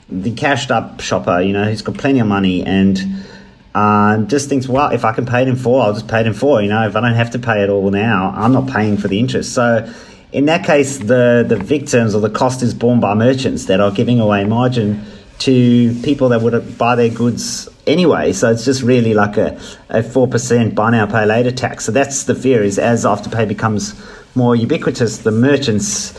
the 0.08 0.32
cashed 0.32 0.70
up 0.70 1.00
shopper. 1.00 1.40
You 1.40 1.52
know, 1.52 1.64
who's 1.64 1.82
got 1.82 1.96
plenty 1.98 2.20
of 2.20 2.26
money 2.26 2.64
and. 2.64 3.26
Uh, 3.74 4.18
just 4.24 4.50
thinks, 4.50 4.68
well, 4.68 4.90
if 4.90 5.02
I 5.02 5.14
can 5.14 5.24
pay 5.24 5.40
it 5.40 5.48
in 5.48 5.56
full, 5.56 5.80
I'll 5.80 5.94
just 5.94 6.06
pay 6.06 6.20
it 6.20 6.26
in 6.26 6.34
full. 6.34 6.60
You 6.60 6.68
know, 6.68 6.86
if 6.86 6.94
I 6.94 7.00
don't 7.00 7.14
have 7.14 7.30
to 7.30 7.38
pay 7.38 7.62
it 7.62 7.70
all 7.70 7.90
now, 7.90 8.30
I'm 8.36 8.52
not 8.52 8.68
paying 8.68 8.98
for 8.98 9.08
the 9.08 9.18
interest. 9.18 9.54
So, 9.54 9.90
in 10.30 10.44
that 10.44 10.66
case, 10.66 10.98
the 10.98 11.42
the 11.48 11.56
victims 11.56 12.14
or 12.14 12.20
the 12.20 12.28
cost 12.28 12.62
is 12.62 12.74
borne 12.74 13.00
by 13.00 13.14
merchants 13.14 13.64
that 13.66 13.80
are 13.80 13.90
giving 13.90 14.20
away 14.20 14.44
margin 14.44 15.02
to 15.42 15.92
people 16.02 16.28
that 16.28 16.40
would 16.40 16.78
buy 16.78 16.94
their 16.94 17.08
goods 17.08 17.68
anyway. 17.86 18.32
So 18.32 18.52
it's 18.52 18.64
just 18.64 18.82
really 18.82 19.12
like 19.12 19.36
a, 19.36 19.58
a 19.88 20.00
4% 20.02 20.74
buy 20.74 20.90
now, 20.90 21.06
pay 21.06 21.26
later 21.26 21.50
tax. 21.50 21.86
So 21.86 21.92
that's 21.92 22.24
the 22.24 22.34
fear 22.36 22.62
is 22.62 22.78
as 22.78 23.04
Afterpay 23.04 23.48
becomes 23.48 24.00
more 24.36 24.54
ubiquitous, 24.54 25.18
the 25.18 25.32
merchants, 25.32 26.12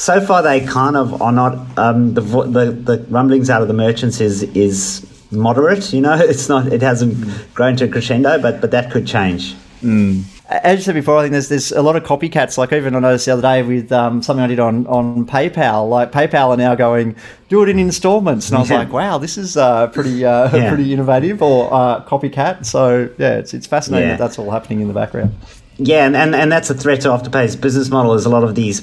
so 0.00 0.20
far 0.20 0.42
they 0.42 0.60
kind 0.60 0.96
of 0.96 1.20
are 1.20 1.32
not, 1.32 1.78
um, 1.78 2.14
the, 2.14 2.20
the, 2.20 2.70
the 2.72 3.06
rumblings 3.10 3.50
out 3.50 3.62
of 3.62 3.68
the 3.68 3.74
merchants 3.74 4.20
is, 4.20 4.42
is 4.54 5.06
moderate, 5.30 5.92
you 5.92 6.00
know, 6.00 6.14
it's 6.18 6.48
not, 6.48 6.72
it 6.72 6.82
hasn't 6.82 7.54
grown 7.54 7.76
to 7.76 7.84
a 7.84 7.88
crescendo, 7.88 8.40
but, 8.40 8.60
but 8.60 8.70
that 8.70 8.90
could 8.90 9.06
change. 9.06 9.54
Mm 9.82 10.24
as 10.50 10.80
you 10.80 10.84
said 10.84 10.94
before, 10.96 11.18
I 11.18 11.22
think 11.22 11.32
there's 11.32 11.48
there's 11.48 11.70
a 11.70 11.80
lot 11.80 11.94
of 11.94 12.02
copycats. 12.02 12.58
Like 12.58 12.72
even 12.72 12.96
I 12.96 12.98
noticed 12.98 13.26
the 13.26 13.32
other 13.32 13.42
day 13.42 13.62
with 13.62 13.92
um, 13.92 14.20
something 14.20 14.42
I 14.42 14.48
did 14.48 14.58
on, 14.58 14.86
on 14.88 15.24
PayPal. 15.24 15.88
Like 15.88 16.10
PayPal 16.10 16.48
are 16.48 16.56
now 16.56 16.74
going 16.74 17.14
do 17.48 17.62
it 17.62 17.68
in 17.68 17.78
installments, 17.78 18.48
and 18.48 18.56
I 18.56 18.60
was 18.60 18.70
yeah. 18.70 18.78
like, 18.78 18.92
wow, 18.92 19.18
this 19.18 19.38
is 19.38 19.56
uh, 19.56 19.86
pretty 19.88 20.24
uh, 20.24 20.56
yeah. 20.56 20.68
pretty 20.68 20.92
innovative 20.92 21.40
or 21.40 21.72
uh, 21.72 22.04
copycat. 22.04 22.66
So 22.66 23.08
yeah, 23.16 23.38
it's 23.38 23.54
it's 23.54 23.68
fascinating 23.68 24.08
yeah. 24.08 24.16
that 24.16 24.24
that's 24.24 24.38
all 24.38 24.50
happening 24.50 24.80
in 24.80 24.88
the 24.88 24.94
background. 24.94 25.36
Yeah, 25.76 26.04
and, 26.04 26.14
and, 26.14 26.34
and 26.34 26.52
that's 26.52 26.68
a 26.68 26.74
threat 26.74 27.00
to 27.02 27.08
Afterpay's 27.08 27.56
business 27.56 27.88
model. 27.88 28.14
Is 28.14 28.26
a 28.26 28.28
lot 28.28 28.44
of 28.44 28.54
these 28.54 28.80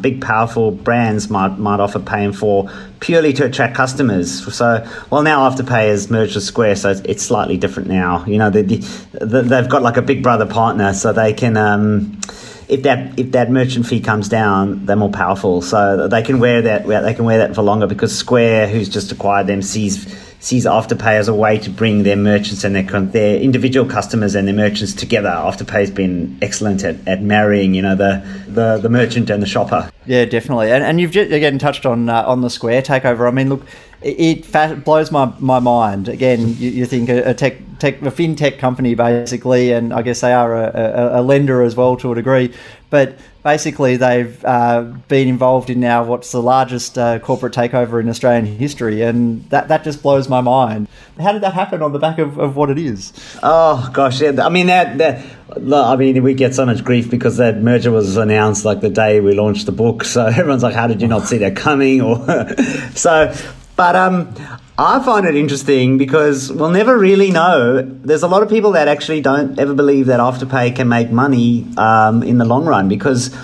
big, 0.00 0.20
powerful 0.20 0.70
brands 0.70 1.30
might 1.30 1.58
might 1.58 1.80
offer 1.80 1.98
paying 1.98 2.32
for 2.32 2.70
purely 3.00 3.32
to 3.34 3.44
attract 3.44 3.76
customers. 3.76 4.54
So, 4.54 4.86
well, 5.10 5.22
now 5.22 5.48
Afterpay 5.48 5.88
has 5.88 6.10
merged 6.10 6.34
with 6.34 6.44
Square, 6.44 6.76
so 6.76 6.90
it's 7.04 7.22
slightly 7.22 7.56
different 7.56 7.88
now. 7.88 8.24
You 8.26 8.38
know, 8.38 8.50
they, 8.50 8.62
they've 8.62 9.68
got 9.68 9.82
like 9.82 9.96
a 9.96 10.02
big 10.02 10.22
brother 10.22 10.46
partner, 10.46 10.92
so 10.94 11.12
they 11.12 11.32
can. 11.32 11.56
Um, 11.56 12.20
if 12.68 12.82
that 12.82 13.18
if 13.18 13.32
that 13.32 13.50
merchant 13.50 13.86
fee 13.86 14.00
comes 14.00 14.28
down, 14.28 14.86
they're 14.86 14.96
more 14.96 15.10
powerful, 15.10 15.62
so 15.62 16.08
they 16.08 16.22
can 16.22 16.40
wear 16.40 16.62
that 16.62 16.86
they 16.86 17.14
can 17.14 17.24
wear 17.24 17.38
that 17.38 17.54
for 17.54 17.62
longer 17.62 17.86
because 17.86 18.16
Square, 18.16 18.68
who's 18.68 18.88
just 18.88 19.12
acquired 19.12 19.46
them, 19.46 19.62
sees 19.62 20.04
sees 20.46 20.64
Afterpay 20.64 21.14
as 21.18 21.26
a 21.26 21.34
way 21.34 21.58
to 21.58 21.68
bring 21.70 22.04
their 22.04 22.16
merchants 22.16 22.62
and 22.62 22.76
their, 22.76 23.00
their 23.00 23.40
individual 23.40 23.84
customers 23.84 24.36
and 24.36 24.46
their 24.46 24.54
merchants 24.54 24.94
together. 24.94 25.28
Afterpay's 25.28 25.90
been 25.90 26.38
excellent 26.40 26.84
at, 26.84 26.96
at 27.08 27.20
marrying, 27.20 27.74
you 27.74 27.82
know, 27.82 27.96
the, 27.96 28.24
the, 28.46 28.78
the 28.78 28.88
merchant 28.88 29.28
and 29.28 29.42
the 29.42 29.46
shopper. 29.46 29.90
Yeah, 30.06 30.24
definitely. 30.24 30.70
And, 30.70 30.84
and 30.84 31.00
you've 31.00 31.10
just, 31.10 31.32
again 31.32 31.58
touched 31.58 31.84
on 31.84 32.08
uh, 32.08 32.22
on 32.22 32.42
the 32.42 32.48
Square 32.48 32.82
takeover. 32.82 33.26
I 33.26 33.32
mean, 33.32 33.48
look, 33.48 33.66
it, 34.06 34.84
blows 34.84 35.10
my, 35.10 35.32
my 35.38 35.58
mind. 35.58 36.08
Again, 36.08 36.56
you, 36.58 36.70
you 36.70 36.86
think 36.86 37.08
a, 37.08 37.30
a, 37.30 37.34
tech, 37.34 37.56
tech, 37.78 38.00
a 38.02 38.10
fintech 38.10 38.58
company 38.58 38.94
basically, 38.94 39.72
and 39.72 39.92
I 39.92 40.02
guess 40.02 40.20
they 40.20 40.32
are 40.32 40.54
a, 40.54 40.70
a, 40.74 41.20
a 41.20 41.22
lender 41.22 41.62
as 41.62 41.74
well 41.74 41.96
to 41.98 42.12
a 42.12 42.14
degree, 42.14 42.52
but 42.90 43.18
basically 43.46 43.96
they've 43.96 44.44
uh, 44.44 44.82
been 45.06 45.28
involved 45.28 45.70
in 45.70 45.78
now 45.78 46.02
what's 46.02 46.32
the 46.32 46.42
largest 46.42 46.98
uh, 46.98 47.18
corporate 47.20 47.52
takeover 47.52 48.00
in 48.00 48.08
Australian 48.08 48.44
history, 48.44 49.02
and 49.02 49.48
that, 49.50 49.68
that 49.68 49.84
just 49.84 50.02
blows 50.02 50.28
my 50.28 50.40
mind. 50.40 50.88
How 51.20 51.32
did 51.32 51.42
that 51.42 51.54
happen 51.54 51.80
on 51.80 51.92
the 51.92 51.98
back 51.98 52.18
of, 52.18 52.38
of 52.38 52.56
what 52.56 52.70
it 52.70 52.78
is? 52.78 53.12
Oh 53.42 53.88
gosh, 53.92 54.20
yeah. 54.20 54.44
I 54.44 54.48
mean 54.48 54.66
that 54.66 54.98
that. 54.98 55.24
I 55.72 55.96
mean, 55.96 56.22
we 56.24 56.34
get 56.34 56.56
so 56.56 56.66
much 56.66 56.84
grief 56.84 57.08
because 57.08 57.36
that 57.36 57.62
merger 57.62 57.92
was 57.92 58.16
announced 58.16 58.64
like 58.64 58.80
the 58.80 58.90
day 58.90 59.20
we 59.20 59.32
launched 59.32 59.66
the 59.66 59.72
book. 59.72 60.04
So 60.04 60.26
everyone's 60.26 60.64
like, 60.64 60.74
"How 60.74 60.88
did 60.88 61.00
you 61.00 61.08
not 61.08 61.26
see 61.26 61.38
that 61.38 61.56
coming?" 61.56 62.00
Or 62.06 62.56
so. 62.94 63.32
But 63.76 63.94
um, 63.94 64.34
I 64.78 65.04
find 65.04 65.26
it 65.26 65.36
interesting 65.36 65.98
because 65.98 66.50
we'll 66.50 66.70
never 66.70 66.96
really 66.96 67.30
know. 67.30 67.82
There's 67.82 68.22
a 68.22 68.28
lot 68.28 68.42
of 68.42 68.48
people 68.48 68.72
that 68.72 68.88
actually 68.88 69.20
don't 69.20 69.58
ever 69.58 69.74
believe 69.74 70.06
that 70.06 70.18
Afterpay 70.18 70.74
can 70.74 70.88
make 70.88 71.10
money 71.10 71.66
um, 71.76 72.22
in 72.22 72.38
the 72.38 72.46
long 72.46 72.64
run 72.64 72.88
because 72.88 73.34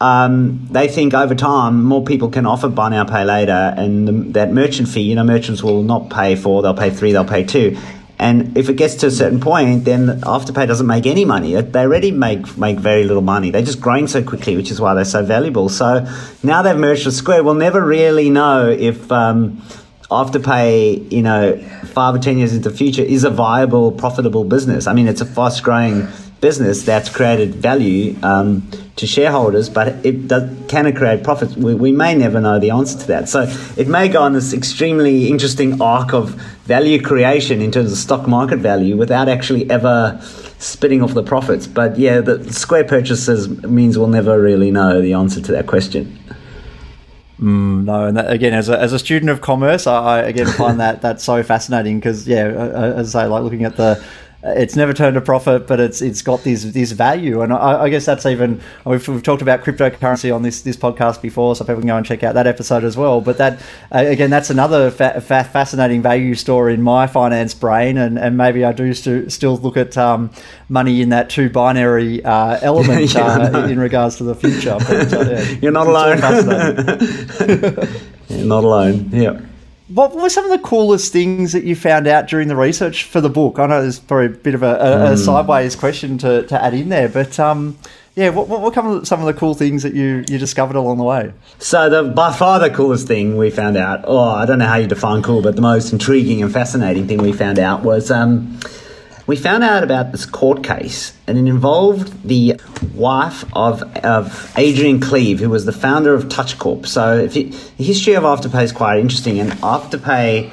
um, 0.00 0.66
they 0.72 0.88
think 0.88 1.14
over 1.14 1.36
time 1.36 1.84
more 1.84 2.04
people 2.04 2.28
can 2.28 2.44
offer 2.44 2.68
buy 2.68 2.88
now, 2.88 3.04
pay 3.04 3.24
later, 3.24 3.74
and 3.76 4.08
the, 4.08 4.12
that 4.32 4.52
merchant 4.52 4.88
fee, 4.88 5.02
you 5.02 5.14
know, 5.14 5.22
merchants 5.22 5.62
will 5.62 5.84
not 5.84 6.10
pay 6.10 6.34
four, 6.34 6.62
they'll 6.62 6.74
pay 6.74 6.90
three, 6.90 7.12
they'll 7.12 7.24
pay 7.24 7.44
two. 7.44 7.78
And 8.22 8.56
if 8.56 8.68
it 8.68 8.76
gets 8.82 8.94
to 9.02 9.06
a 9.08 9.10
certain 9.10 9.40
point, 9.40 9.84
then 9.84 10.20
Afterpay 10.20 10.66
doesn't 10.68 10.86
make 10.86 11.06
any 11.06 11.24
money. 11.24 11.60
They 11.60 11.80
already 11.80 12.12
make 12.12 12.56
make 12.56 12.78
very 12.78 13.04
little 13.04 13.26
money. 13.34 13.50
They're 13.50 13.70
just 13.72 13.80
growing 13.80 14.06
so 14.06 14.22
quickly, 14.22 14.56
which 14.56 14.70
is 14.70 14.80
why 14.80 14.94
they're 14.94 15.04
so 15.04 15.24
valuable. 15.24 15.68
So 15.68 16.06
now 16.42 16.62
they've 16.62 16.82
merged 16.88 17.04
with 17.06 17.16
Square. 17.16 17.42
We'll 17.44 17.62
never 17.68 17.84
really 17.84 18.30
know 18.30 18.70
if. 18.70 19.10
Um, 19.10 19.62
Afterpay, 20.12 21.10
you 21.10 21.22
know, 21.22 21.56
five 21.86 22.14
or 22.14 22.18
ten 22.18 22.36
years 22.36 22.52
into 22.52 22.68
the 22.68 22.76
future 22.76 23.00
is 23.00 23.24
a 23.24 23.30
viable, 23.30 23.90
profitable 23.90 24.44
business. 24.44 24.86
I 24.86 24.92
mean, 24.92 25.08
it's 25.08 25.22
a 25.22 25.24
fast 25.24 25.62
growing 25.62 26.06
business 26.42 26.82
that's 26.82 27.08
created 27.08 27.54
value 27.54 28.16
um, 28.22 28.68
to 28.96 29.06
shareholders, 29.06 29.70
but 29.70 30.04
it 30.04 30.26
does, 30.26 30.50
can 30.68 30.86
it 30.86 30.96
create 30.96 31.22
profits? 31.22 31.56
We, 31.56 31.74
we, 31.74 31.92
may 31.92 32.14
never 32.16 32.40
know 32.40 32.58
the 32.58 32.70
answer 32.70 32.98
to 32.98 33.06
that. 33.06 33.28
So 33.28 33.42
it 33.76 33.86
may 33.86 34.08
go 34.08 34.22
on 34.22 34.32
this 34.32 34.52
extremely 34.52 35.28
interesting 35.30 35.80
arc 35.80 36.12
of 36.12 36.30
value 36.64 37.00
creation 37.00 37.62
in 37.62 37.70
terms 37.70 37.92
of 37.92 37.96
stock 37.96 38.26
market 38.26 38.58
value 38.58 38.96
without 38.96 39.28
actually 39.28 39.70
ever 39.70 40.20
spitting 40.58 41.00
off 41.00 41.14
the 41.14 41.22
profits. 41.22 41.68
But 41.68 41.96
yeah, 41.96 42.20
the 42.20 42.52
Square 42.52 42.84
purchases 42.84 43.48
means 43.62 43.96
we'll 43.96 44.08
never 44.08 44.38
really 44.40 44.72
know 44.72 45.00
the 45.00 45.14
answer 45.14 45.40
to 45.40 45.52
that 45.52 45.68
question. 45.68 46.18
Mm, 47.38 47.84
no, 47.84 48.06
and 48.06 48.16
that, 48.16 48.30
again, 48.30 48.52
as 48.52 48.68
a, 48.68 48.78
as 48.78 48.92
a 48.92 48.98
student 48.98 49.30
of 49.30 49.40
commerce, 49.40 49.86
I, 49.86 50.18
I 50.18 50.22
again 50.22 50.46
find 50.46 50.80
that 50.84 51.02
that's 51.02 51.22
so 51.22 51.42
fascinating 51.44 51.98
because 51.98 52.26
yeah, 52.26 52.46
as 52.46 53.14
I 53.14 53.22
say, 53.22 53.28
like 53.28 53.42
looking 53.44 53.64
at 53.64 53.76
the 53.76 54.04
it's 54.44 54.74
never 54.74 54.92
turned 54.92 55.16
a 55.16 55.20
profit, 55.20 55.68
but 55.68 55.78
it's 55.78 56.02
it's 56.02 56.20
got 56.20 56.42
this 56.42 56.64
this 56.64 56.90
value, 56.90 57.42
and 57.42 57.52
I, 57.52 57.82
I, 57.82 57.88
guess 57.88 58.04
that's 58.04 58.26
even 58.26 58.60
we've, 58.84 59.06
we've 59.06 59.22
talked 59.22 59.40
about 59.40 59.62
cryptocurrency 59.62 60.34
on 60.34 60.42
this 60.42 60.62
this 60.62 60.76
podcast 60.76 61.22
before, 61.22 61.54
so 61.54 61.64
people 61.64 61.80
can 61.80 61.86
go 61.86 61.96
and 61.96 62.04
check 62.04 62.24
out 62.24 62.34
that 62.34 62.48
episode 62.48 62.82
as 62.82 62.96
well. 62.96 63.20
But 63.20 63.38
that 63.38 63.60
uh, 63.94 63.98
again, 63.98 64.30
that's 64.30 64.50
another 64.50 64.90
fa- 64.90 65.20
fa- 65.20 65.44
fascinating 65.44 66.02
value 66.02 66.34
story 66.34 66.74
in 66.74 66.82
my 66.82 67.06
finance 67.06 67.54
brain, 67.54 67.96
and, 67.96 68.18
and 68.18 68.36
maybe 68.36 68.64
I 68.64 68.72
do 68.72 68.92
st- 68.94 69.30
still 69.30 69.58
look 69.58 69.76
at 69.76 69.96
um, 69.96 70.30
money 70.68 71.02
in 71.02 71.10
that 71.10 71.30
two 71.30 71.48
binary 71.48 72.24
uh, 72.24 72.58
element 72.62 73.14
yeah, 73.14 73.24
uh, 73.24 73.48
no. 73.48 73.64
in 73.66 73.78
regards 73.78 74.16
to 74.16 74.24
the 74.24 74.34
future. 74.34 74.76
But, 74.80 75.12
uh, 75.12 75.20
yeah, 75.20 75.42
You're 75.62 75.72
not 75.72 75.86
alone. 75.86 76.18
You're 78.28 78.46
not 78.46 78.64
alone. 78.64 79.10
Yeah 79.12 79.40
what 79.94 80.14
were 80.14 80.30
some 80.30 80.44
of 80.44 80.50
the 80.50 80.66
coolest 80.66 81.12
things 81.12 81.52
that 81.52 81.64
you 81.64 81.76
found 81.76 82.06
out 82.06 82.26
during 82.28 82.48
the 82.48 82.56
research 82.56 83.04
for 83.04 83.20
the 83.20 83.28
book? 83.28 83.58
I 83.58 83.66
know 83.66 83.82
there's 83.82 83.98
probably 83.98 84.26
a 84.26 84.30
bit 84.30 84.54
of 84.54 84.62
a, 84.62 84.74
a, 84.74 84.78
mm. 84.78 85.12
a 85.12 85.16
sideways 85.16 85.76
question 85.76 86.18
to, 86.18 86.46
to 86.46 86.62
add 86.62 86.74
in 86.74 86.88
there, 86.88 87.08
but 87.08 87.38
um, 87.38 87.76
yeah, 88.14 88.28
what, 88.30 88.48
what 88.48 88.60
were 88.60 89.04
some 89.04 89.20
of 89.20 89.26
the 89.26 89.34
cool 89.34 89.54
things 89.54 89.82
that 89.82 89.94
you, 89.94 90.24
you 90.28 90.38
discovered 90.38 90.76
along 90.76 90.98
the 90.98 91.04
way? 91.04 91.32
So, 91.58 91.88
the 91.88 92.02
by 92.04 92.32
far 92.32 92.58
the 92.58 92.70
coolest 92.70 93.06
thing 93.06 93.36
we 93.36 93.50
found 93.50 93.76
out, 93.76 94.04
oh, 94.06 94.18
I 94.18 94.46
don't 94.46 94.58
know 94.58 94.66
how 94.66 94.76
you 94.76 94.86
define 94.86 95.22
cool, 95.22 95.42
but 95.42 95.56
the 95.56 95.62
most 95.62 95.92
intriguing 95.92 96.42
and 96.42 96.52
fascinating 96.52 97.06
thing 97.06 97.18
we 97.18 97.32
found 97.32 97.58
out 97.58 97.82
was. 97.82 98.10
Um, 98.10 98.60
we 99.32 99.36
found 99.36 99.64
out 99.64 99.82
about 99.82 100.12
this 100.12 100.26
court 100.26 100.62
case, 100.62 101.16
and 101.26 101.38
it 101.38 101.46
involved 101.48 102.28
the 102.28 102.60
wife 102.94 103.44
of, 103.56 103.82
of 104.04 104.52
Adrian 104.58 105.00
Cleeve, 105.00 105.40
who 105.40 105.48
was 105.48 105.64
the 105.64 105.72
founder 105.72 106.12
of 106.12 106.28
Touch 106.28 106.58
Corp. 106.58 106.86
So, 106.86 107.22
you, 107.22 107.44
the 107.78 107.82
history 107.82 108.12
of 108.12 108.24
Afterpay 108.24 108.62
is 108.62 108.72
quite 108.72 108.98
interesting, 108.98 109.40
and 109.40 109.50
Afterpay. 109.52 110.50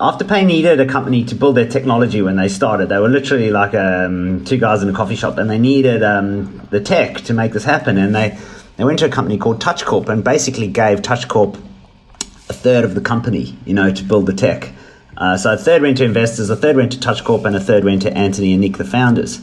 Afterpay 0.00 0.46
needed 0.46 0.80
a 0.80 0.86
company 0.86 1.22
to 1.26 1.34
build 1.34 1.54
their 1.54 1.68
technology 1.68 2.22
when 2.22 2.36
they 2.36 2.48
started. 2.48 2.88
They 2.88 2.98
were 2.98 3.10
literally 3.10 3.50
like 3.50 3.74
um, 3.74 4.46
two 4.46 4.56
guys 4.56 4.82
in 4.82 4.88
a 4.88 4.94
coffee 4.94 5.16
shop, 5.16 5.36
and 5.36 5.50
they 5.50 5.58
needed 5.58 6.02
um, 6.02 6.66
the 6.70 6.80
tech 6.80 7.18
to 7.24 7.34
make 7.34 7.52
this 7.52 7.64
happen. 7.64 7.98
And 7.98 8.14
they, 8.14 8.38
they 8.78 8.84
went 8.84 9.00
to 9.00 9.04
a 9.04 9.10
company 9.10 9.36
called 9.36 9.60
Touch 9.60 9.84
Corp 9.84 10.08
and 10.08 10.24
basically 10.24 10.68
gave 10.68 11.02
Touch 11.02 11.28
Corp 11.28 11.58
a 12.48 12.54
third 12.54 12.84
of 12.84 12.94
the 12.94 13.02
company, 13.02 13.58
you 13.66 13.74
know, 13.74 13.92
to 13.92 14.02
build 14.02 14.24
the 14.24 14.32
tech. 14.32 14.72
Uh, 15.16 15.36
so 15.36 15.52
a 15.52 15.56
third 15.56 15.82
went 15.82 15.98
to 15.98 16.04
investors, 16.04 16.50
a 16.50 16.56
third 16.56 16.76
went 16.76 16.92
to 16.92 17.00
Touch 17.00 17.24
Corp, 17.24 17.44
and 17.44 17.54
a 17.54 17.60
third 17.60 17.84
went 17.84 18.02
to 18.02 18.16
Anthony 18.16 18.52
and 18.52 18.60
Nick, 18.60 18.76
the 18.76 18.84
founders. 18.84 19.40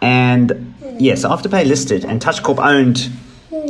And 0.00 0.74
yes, 0.98 1.24
Afterpay 1.24 1.66
listed, 1.66 2.04
and 2.04 2.20
Touch 2.20 2.42
Corp 2.42 2.58
owned. 2.58 3.10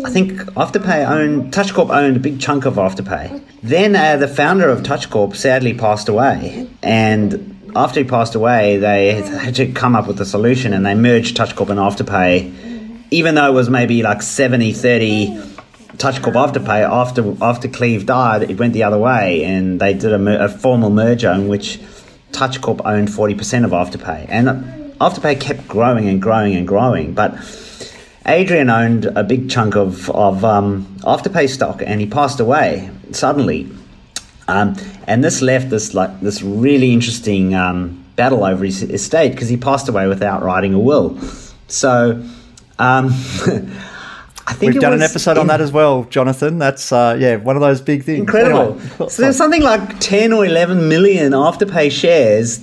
I 0.05 0.11
think 0.11 0.33
Afterpay 0.33 1.09
owned 1.09 1.53
Touch 1.53 1.75
Corp 1.75 1.91
owned 1.91 2.17
a 2.17 2.21
big 2.21 2.41
chunk 2.41 2.65
of 2.65 2.75
Afterpay. 2.75 3.43
Then 3.63 3.95
uh, 3.95 4.17
the 4.17 4.29
founder 4.29 4.69
of 4.69 4.83
Touch 4.83 5.11
Corp 5.11 5.37
sadly 5.37 5.75
passed 5.75 6.09
away, 6.09 6.69
and 6.83 7.73
after 7.75 8.01
he 8.01 8.09
passed 8.09 8.35
away, 8.35 8.79
they 8.79 9.15
had 9.15 9.55
to 9.57 9.71
come 9.73 9.95
up 9.95 10.07
with 10.07 10.21
a 10.21 10.27
solution, 10.27 10.73
and 10.73 10.85
they 10.85 10.95
merged 10.95 11.37
Touch 11.37 11.55
Corp 11.55 11.71
and 11.71 11.79
Afterpay. 11.79 13.09
Even 13.11 13.35
though 13.35 13.51
it 13.51 13.53
was 13.53 13.69
maybe 13.69 14.03
like 14.03 14.23
70 14.23 14.73
30 14.73 15.53
TouchCorp 15.97 16.35
Afterpay 16.35 16.89
after 16.89 17.37
after 17.43 17.69
Cleeve 17.69 18.07
died, 18.07 18.43
it 18.43 18.59
went 18.59 18.73
the 18.73 18.83
other 18.83 18.99
way, 18.99 19.45
and 19.45 19.81
they 19.81 19.95
did 19.95 20.13
a, 20.13 20.45
a 20.45 20.49
formal 20.49 20.91
merger 20.91 21.31
in 21.31 21.49
which 21.49 21.79
Touch 22.33 22.61
Corp 22.61 22.81
owned 22.85 23.09
40% 23.09 23.65
of 23.65 23.71
Afterpay. 23.71 24.27
And 24.29 24.49
Afterpay 25.01 25.41
kept 25.41 25.69
growing 25.69 26.09
and 26.09 26.21
growing 26.21 26.57
and 26.57 26.67
growing. 26.67 27.13
But 27.13 27.37
Adrian 28.27 28.71
owned 28.71 29.05
a 29.05 29.23
big 29.23 29.51
chunk 29.51 29.77
of, 29.77 30.11
of 30.11 30.45
um, 30.45 30.87
Afterpay 31.01 31.49
stock 31.49 31.83
and 31.85 32.01
he 32.01 32.07
passed 32.07 32.41
away 32.41 32.91
suddenly. 33.13 33.71
Um, 34.49 34.77
and 35.07 35.23
this 35.23 35.41
left 35.41 35.71
this 35.71 35.95
like 35.95 36.21
this 36.21 36.43
really 36.43 36.93
interesting 36.93 37.55
um, 37.55 38.05
battle 38.17 38.45
over 38.45 38.65
his 38.65 38.83
estate 38.83 39.33
because 39.33 39.49
he 39.49 39.57
passed 39.57 39.89
away 39.89 40.09
without 40.09 40.43
writing 40.43 40.75
a 40.75 40.79
will. 40.79 41.19
So 41.69 42.23
um, 42.79 43.11
I 44.53 44.55
think 44.55 44.73
we've 44.75 44.83
done 44.83 44.93
an 44.93 45.03
episode 45.03 45.33
in, 45.33 45.39
on 45.39 45.47
that 45.47 45.61
as 45.61 45.73
well, 45.73 46.05
Jonathan. 46.05 46.59
That's 46.59 46.93
uh, 46.93 47.17
yeah, 47.19 47.37
one 47.37 47.57
of 47.57 47.63
those 47.63 47.81
big 47.81 48.05
things. 48.05 48.21
Incredible. 48.21 48.79
Anyway, 48.79 49.09
so 49.09 49.23
there's 49.23 49.37
something 49.37 49.63
like 49.63 49.99
ten 49.99 50.33
or 50.33 50.45
eleven 50.45 50.89
million 50.89 51.33
afterpay 51.33 51.91
shares 51.91 52.61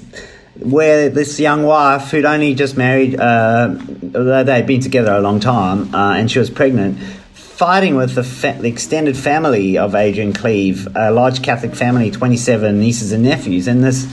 where 0.59 1.09
this 1.09 1.39
young 1.39 1.63
wife 1.63 2.11
who'd 2.11 2.25
only 2.25 2.53
just 2.53 2.77
married, 2.77 3.19
uh, 3.19 3.75
they'd 4.01 4.67
been 4.67 4.81
together 4.81 5.13
a 5.13 5.21
long 5.21 5.39
time, 5.39 5.93
uh, 5.95 6.13
and 6.15 6.29
she 6.29 6.37
was 6.37 6.49
pregnant, 6.49 6.99
fighting 7.33 7.95
with 7.95 8.15
the, 8.15 8.23
fa- 8.23 8.57
the, 8.59 8.67
extended 8.67 9.17
family 9.17 9.77
of 9.77 9.95
Adrian 9.95 10.33
Cleeve, 10.33 10.87
a 10.95 11.11
large 11.11 11.41
Catholic 11.41 11.75
family, 11.75 12.11
27 12.11 12.77
nieces 12.77 13.11
and 13.13 13.23
nephews, 13.23 13.67
and 13.67 13.83
this 13.83 14.05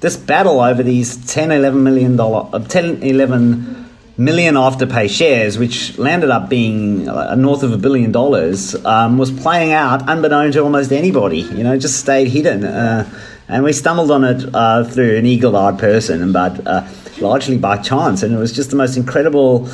this 0.00 0.16
battle 0.16 0.60
over 0.60 0.82
these 0.82 1.24
10, 1.32 1.52
11 1.52 1.80
million 1.80 2.16
dollar, 2.16 2.48
uh, 2.52 2.58
10, 2.58 3.04
11 3.04 3.81
million 4.16 4.54
afterpay 4.54 5.08
shares, 5.08 5.58
which 5.58 5.98
landed 5.98 6.30
up 6.30 6.48
being 6.48 7.08
uh, 7.08 7.34
north 7.34 7.62
of 7.62 7.72
a 7.72 7.78
billion 7.78 8.12
dollars, 8.12 8.74
um, 8.84 9.18
was 9.18 9.30
playing 9.30 9.72
out 9.72 10.08
unbeknown 10.08 10.52
to 10.52 10.62
almost 10.62 10.92
anybody. 10.92 11.40
You 11.40 11.64
know, 11.64 11.78
just 11.78 11.98
stayed 11.98 12.28
hidden. 12.28 12.64
Uh, 12.64 13.08
and 13.48 13.64
we 13.64 13.72
stumbled 13.72 14.10
on 14.10 14.24
it 14.24 14.54
uh, 14.54 14.84
through 14.84 15.16
an 15.16 15.26
eagle-eyed 15.26 15.78
person, 15.78 16.22
and 16.22 16.32
but 16.32 16.66
uh, 16.66 16.86
largely 17.20 17.58
by 17.58 17.76
chance. 17.78 18.22
And 18.22 18.34
it 18.34 18.38
was 18.38 18.52
just 18.52 18.70
the 18.70 18.76
most 18.76 18.96
incredible 18.96 19.68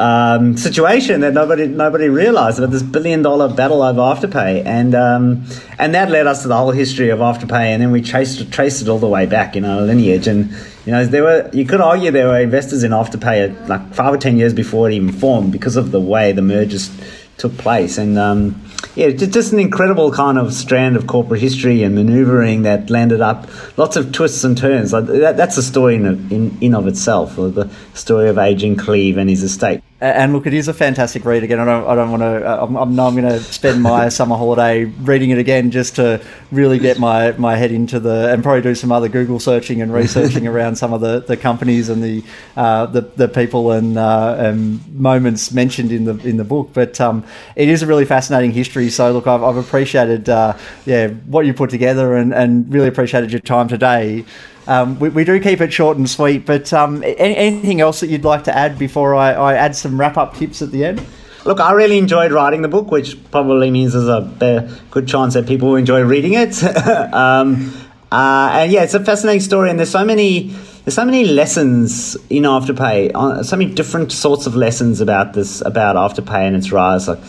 um, 0.00 0.56
situation 0.56 1.20
that 1.20 1.34
nobody 1.34 1.66
nobody 1.66 2.08
realised 2.08 2.58
about 2.58 2.70
this 2.70 2.82
billion-dollar 2.82 3.54
battle 3.54 3.82
over 3.82 4.00
Afterpay, 4.00 4.64
and 4.64 4.94
um, 4.94 5.44
and 5.78 5.94
that 5.94 6.10
led 6.10 6.26
us 6.26 6.40
to 6.42 6.48
the 6.48 6.56
whole 6.56 6.70
history 6.70 7.10
of 7.10 7.18
Afterpay, 7.18 7.66
and 7.66 7.82
then 7.82 7.90
we 7.90 8.00
traced 8.00 8.50
traced 8.50 8.80
it 8.80 8.88
all 8.88 8.98
the 8.98 9.06
way 9.06 9.26
back 9.26 9.56
in 9.56 9.66
our 9.66 9.82
lineage, 9.82 10.26
and 10.26 10.50
you 10.86 10.92
know 10.92 11.04
there 11.04 11.22
were 11.22 11.50
you 11.52 11.66
could 11.66 11.82
argue 11.82 12.10
there 12.10 12.28
were 12.28 12.40
investors 12.40 12.82
in 12.82 12.92
Afterpay 12.92 13.68
like 13.68 13.92
five 13.92 14.14
or 14.14 14.16
ten 14.16 14.38
years 14.38 14.54
before 14.54 14.88
it 14.88 14.94
even 14.94 15.12
formed 15.12 15.52
because 15.52 15.76
of 15.76 15.90
the 15.90 16.00
way 16.00 16.32
the 16.32 16.40
mergers 16.40 16.90
took 17.36 17.56
place, 17.58 17.98
and 17.98 18.18
um, 18.18 18.58
yeah, 18.94 19.10
just 19.10 19.52
an 19.52 19.58
incredible 19.58 20.10
kind 20.12 20.38
of 20.38 20.54
strand 20.54 20.96
of 20.96 21.06
corporate 21.06 21.42
history 21.42 21.82
and 21.82 21.94
manoeuvring 21.94 22.62
that 22.62 22.88
landed 22.88 23.20
up 23.20 23.50
lots 23.76 23.96
of 23.96 24.12
twists 24.12 24.44
and 24.44 24.56
turns. 24.56 24.94
Like 24.94 25.04
that, 25.08 25.36
that's 25.36 25.58
a 25.58 25.62
story 25.62 25.96
in, 25.96 26.06
in 26.32 26.56
in 26.62 26.74
of 26.74 26.86
itself, 26.86 27.38
or 27.38 27.50
the 27.50 27.68
story 27.92 28.30
of 28.30 28.38
Adrian 28.38 28.76
Cleeve 28.76 29.18
and 29.18 29.28
his 29.28 29.42
estate. 29.42 29.82
And 30.02 30.32
look, 30.32 30.46
it 30.46 30.54
is 30.54 30.66
a 30.66 30.72
fantastic 30.72 31.26
read 31.26 31.44
again. 31.44 31.60
I 31.60 31.66
don't, 31.66 31.86
I 31.86 31.94
don't 31.94 32.10
want 32.10 32.22
to. 32.22 32.46
Uh, 32.46 32.64
I'm, 32.64 32.74
I'm, 32.74 32.98
I'm 32.98 33.14
going 33.14 33.28
to 33.28 33.38
spend 33.40 33.82
my 33.82 34.08
summer 34.18 34.34
holiday 34.34 34.84
reading 34.84 35.28
it 35.28 35.36
again 35.36 35.70
just 35.70 35.96
to 35.96 36.24
really 36.50 36.78
get 36.78 36.98
my, 36.98 37.32
my 37.32 37.54
head 37.54 37.70
into 37.70 38.00
the 38.00 38.32
and 38.32 38.42
probably 38.42 38.62
do 38.62 38.74
some 38.74 38.92
other 38.92 39.10
Google 39.10 39.38
searching 39.38 39.82
and 39.82 39.92
researching 39.92 40.46
around 40.48 40.76
some 40.76 40.94
of 40.94 41.02
the, 41.02 41.20
the 41.20 41.36
companies 41.36 41.90
and 41.90 42.02
the 42.02 42.24
uh, 42.56 42.86
the, 42.86 43.02
the 43.02 43.28
people 43.28 43.72
and, 43.72 43.98
uh, 43.98 44.36
and 44.38 44.86
moments 44.98 45.52
mentioned 45.52 45.92
in 45.92 46.04
the 46.04 46.16
in 46.26 46.38
the 46.38 46.44
book. 46.44 46.70
But 46.72 46.98
um, 46.98 47.22
it 47.54 47.68
is 47.68 47.82
a 47.82 47.86
really 47.86 48.06
fascinating 48.06 48.52
history. 48.52 48.88
So 48.88 49.12
look, 49.12 49.26
I've, 49.26 49.42
I've 49.42 49.58
appreciated 49.58 50.30
uh, 50.30 50.56
yeah 50.86 51.08
what 51.08 51.44
you 51.44 51.52
put 51.52 51.68
together 51.68 52.16
and, 52.16 52.32
and 52.32 52.72
really 52.72 52.88
appreciated 52.88 53.32
your 53.32 53.40
time 53.40 53.68
today. 53.68 54.24
Um, 54.66 54.98
we, 54.98 55.08
we, 55.08 55.24
do 55.24 55.40
keep 55.40 55.60
it 55.60 55.72
short 55.72 55.96
and 55.96 56.08
sweet, 56.08 56.46
but 56.46 56.72
um, 56.72 57.02
any, 57.02 57.36
anything 57.36 57.80
else 57.80 58.00
that 58.00 58.08
you'd 58.08 58.24
like 58.24 58.44
to 58.44 58.56
add 58.56 58.78
before 58.78 59.14
I, 59.14 59.32
I 59.32 59.54
add 59.54 59.74
some 59.74 59.98
wrap 59.98 60.16
up 60.16 60.36
tips 60.36 60.62
at 60.62 60.70
the 60.70 60.84
end? 60.84 61.04
Look, 61.44 61.58
I 61.58 61.72
really 61.72 61.96
enjoyed 61.96 62.32
writing 62.32 62.62
the 62.62 62.68
book, 62.68 62.90
which 62.90 63.16
probably 63.30 63.70
means 63.70 63.94
there's 63.94 64.08
a 64.08 64.78
good 64.90 65.08
chance 65.08 65.34
that 65.34 65.46
people 65.46 65.70
will 65.70 65.76
enjoy 65.76 66.02
reading 66.02 66.34
it. 66.34 66.62
um, 67.14 67.72
uh, 68.12 68.50
and 68.52 68.72
yeah, 68.72 68.82
it's 68.82 68.94
a 68.94 69.02
fascinating 69.04 69.40
story, 69.40 69.70
and 69.70 69.78
there's 69.78 69.90
so 69.90 70.04
many 70.04 70.54
there's 70.84 70.94
so 70.94 71.04
many 71.04 71.24
lessons 71.24 72.16
in 72.28 72.42
Afterpay, 72.42 73.12
uh, 73.14 73.42
so 73.42 73.56
many 73.56 73.72
different 73.72 74.12
sorts 74.12 74.46
of 74.46 74.56
lessons 74.56 75.00
about 75.00 75.32
this 75.32 75.60
about 75.62 75.96
Afterpay 75.96 76.46
and 76.46 76.56
its 76.56 76.72
rise, 76.72 77.06
like 77.06 77.22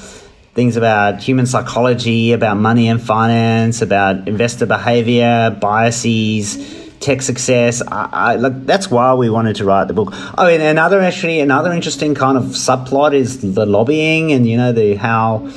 things 0.53 0.75
about 0.75 1.21
human 1.21 1.45
psychology, 1.45 2.33
about 2.33 2.57
money 2.57 2.89
and 2.89 3.01
finance, 3.01 3.81
about 3.81 4.27
investor 4.27 4.65
behavior, 4.65 5.55
biases 5.61 6.80
tech 7.01 7.21
success. 7.21 7.81
I, 7.81 8.35
I, 8.35 8.37
that's 8.37 8.89
why 8.89 9.13
we 9.15 9.29
wanted 9.29 9.57
to 9.57 9.65
write 9.65 9.87
the 9.87 9.93
book. 9.93 10.09
Oh, 10.37 10.47
and 10.47 10.61
another 10.61 11.01
actually 11.01 11.39
another 11.39 11.71
interesting 11.71 12.15
kind 12.15 12.37
of 12.37 12.43
subplot 12.43 13.13
is 13.13 13.41
the 13.55 13.65
lobbying 13.65 14.31
and 14.31 14.47
you 14.47 14.57
know 14.57 14.71
the 14.71 14.95
how 14.95 15.49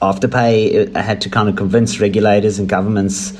Afterpay 0.00 0.94
had 0.94 1.22
to 1.22 1.30
kind 1.30 1.48
of 1.48 1.56
convince 1.56 1.98
regulators 1.98 2.58
and 2.58 2.68
governments 2.68 3.32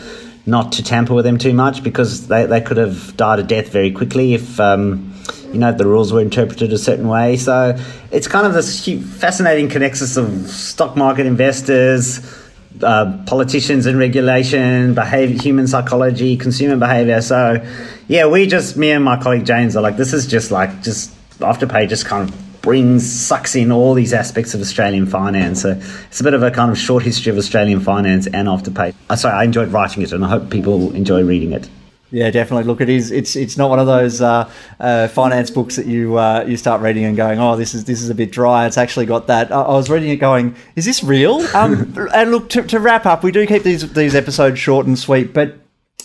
not 0.47 0.73
to 0.73 0.83
tamper 0.83 1.15
with 1.15 1.27
them 1.27 1.37
too 1.37 1.53
much 1.53 1.83
because 1.83 2.27
they, 2.29 2.47
they 2.47 2.61
could 2.61 2.79
have 2.79 3.17
died 3.17 3.39
a 3.39 3.43
death 3.43 3.69
very 3.69 3.93
quickly 3.93 4.33
if 4.33 4.59
um, 4.59 5.15
you 5.53 5.59
know 5.59 5.73
the 5.73 5.87
rules 5.87 6.13
were 6.13 6.23
interpreted 6.23 6.73
a 6.73 6.79
certain 6.79 7.07
way. 7.07 7.37
So 7.37 7.77
it's 8.11 8.27
kind 8.27 8.47
of 8.47 8.55
this 8.55 8.85
fascinating 9.21 9.69
connexus 9.69 10.17
of 10.17 10.49
stock 10.49 10.97
market 10.97 11.27
investors 11.27 12.48
uh, 12.83 13.23
politicians 13.27 13.87
and 13.87 13.99
regulation, 13.99 14.95
behavior, 14.95 15.41
human 15.41 15.67
psychology, 15.67 16.37
consumer 16.37 16.77
behavior. 16.77 17.21
So, 17.21 17.65
yeah, 18.09 18.27
we 18.27 18.47
just 18.47 18.77
me 18.77 18.91
and 18.91 19.05
my 19.05 19.21
colleague 19.21 19.45
James 19.45 19.77
are 19.77 19.83
like, 19.83 19.97
this 19.97 20.13
is 20.13 20.27
just 20.27 20.51
like 20.51 20.83
just 20.83 21.15
Afterpay 21.39 21.89
just 21.89 22.07
kind 22.07 22.29
of 22.29 22.61
brings 22.63 23.11
sucks 23.11 23.55
in 23.55 23.71
all 23.71 23.95
these 23.95 24.13
aspects 24.13 24.53
of 24.55 24.61
Australian 24.61 25.07
finance. 25.07 25.63
So 25.63 25.71
it's 26.09 26.21
a 26.21 26.25
bit 26.25 26.35
of 26.35 26.43
a 26.43 26.51
kind 26.51 26.71
of 26.71 26.79
short 26.79 27.03
history 27.03 27.31
of 27.31 27.39
Australian 27.39 27.81
finance 27.81 28.27
and 28.27 28.49
Afterpay. 28.49 28.95
Uh, 29.09 29.17
sorry, 29.17 29.35
I 29.35 29.45
enjoyed 29.45 29.69
writing 29.69 30.03
it, 30.03 30.13
and 30.13 30.25
I 30.25 30.29
hope 30.29 30.51
people 30.51 30.93
enjoy 30.95 31.23
reading 31.23 31.53
it. 31.53 31.69
Yeah, 32.11 32.31
definitely. 32.31 32.65
Look, 32.65 32.81
it 32.81 32.89
is. 32.89 33.11
It's 33.11 33.37
it's 33.37 33.59
not 33.59 33.69
one 33.69 33.79
of 33.79 33.87
those 33.87 34.23
uh, 34.23 34.51
uh, 34.81 35.09
finance 35.09 35.51
books 35.51 35.77
that 35.77 35.85
you 35.87 36.17
uh, 36.17 36.45
you 36.49 36.57
start 36.57 36.81
reading 36.81 37.05
and 37.05 37.17
going, 37.17 37.39
oh, 37.39 37.55
this 37.55 37.75
is 37.75 37.85
this 37.85 38.01
is 38.01 38.09
a 38.09 38.15
bit 38.15 38.33
dry. 38.33 38.67
It's 38.67 38.79
actually 38.79 39.05
got 39.05 39.27
that. 39.27 39.53
I, 39.53 39.61
I 39.61 39.75
was 39.75 39.91
reading 39.91 40.09
it, 40.09 40.17
going, 40.17 40.57
is 40.75 40.87
this 40.87 41.05
real? 41.05 41.41
Um, 41.55 41.95
and 42.15 42.31
look, 42.31 42.49
to, 42.51 42.63
to 42.63 42.81
wrap 42.81 43.05
up, 43.05 43.23
we 43.23 43.31
do 43.31 43.47
keep 43.47 43.63
these 43.63 43.93
these 43.93 44.15
episodes 44.15 44.59
short 44.59 44.87
and 44.87 44.99
sweet, 44.99 45.35
but 45.35 45.59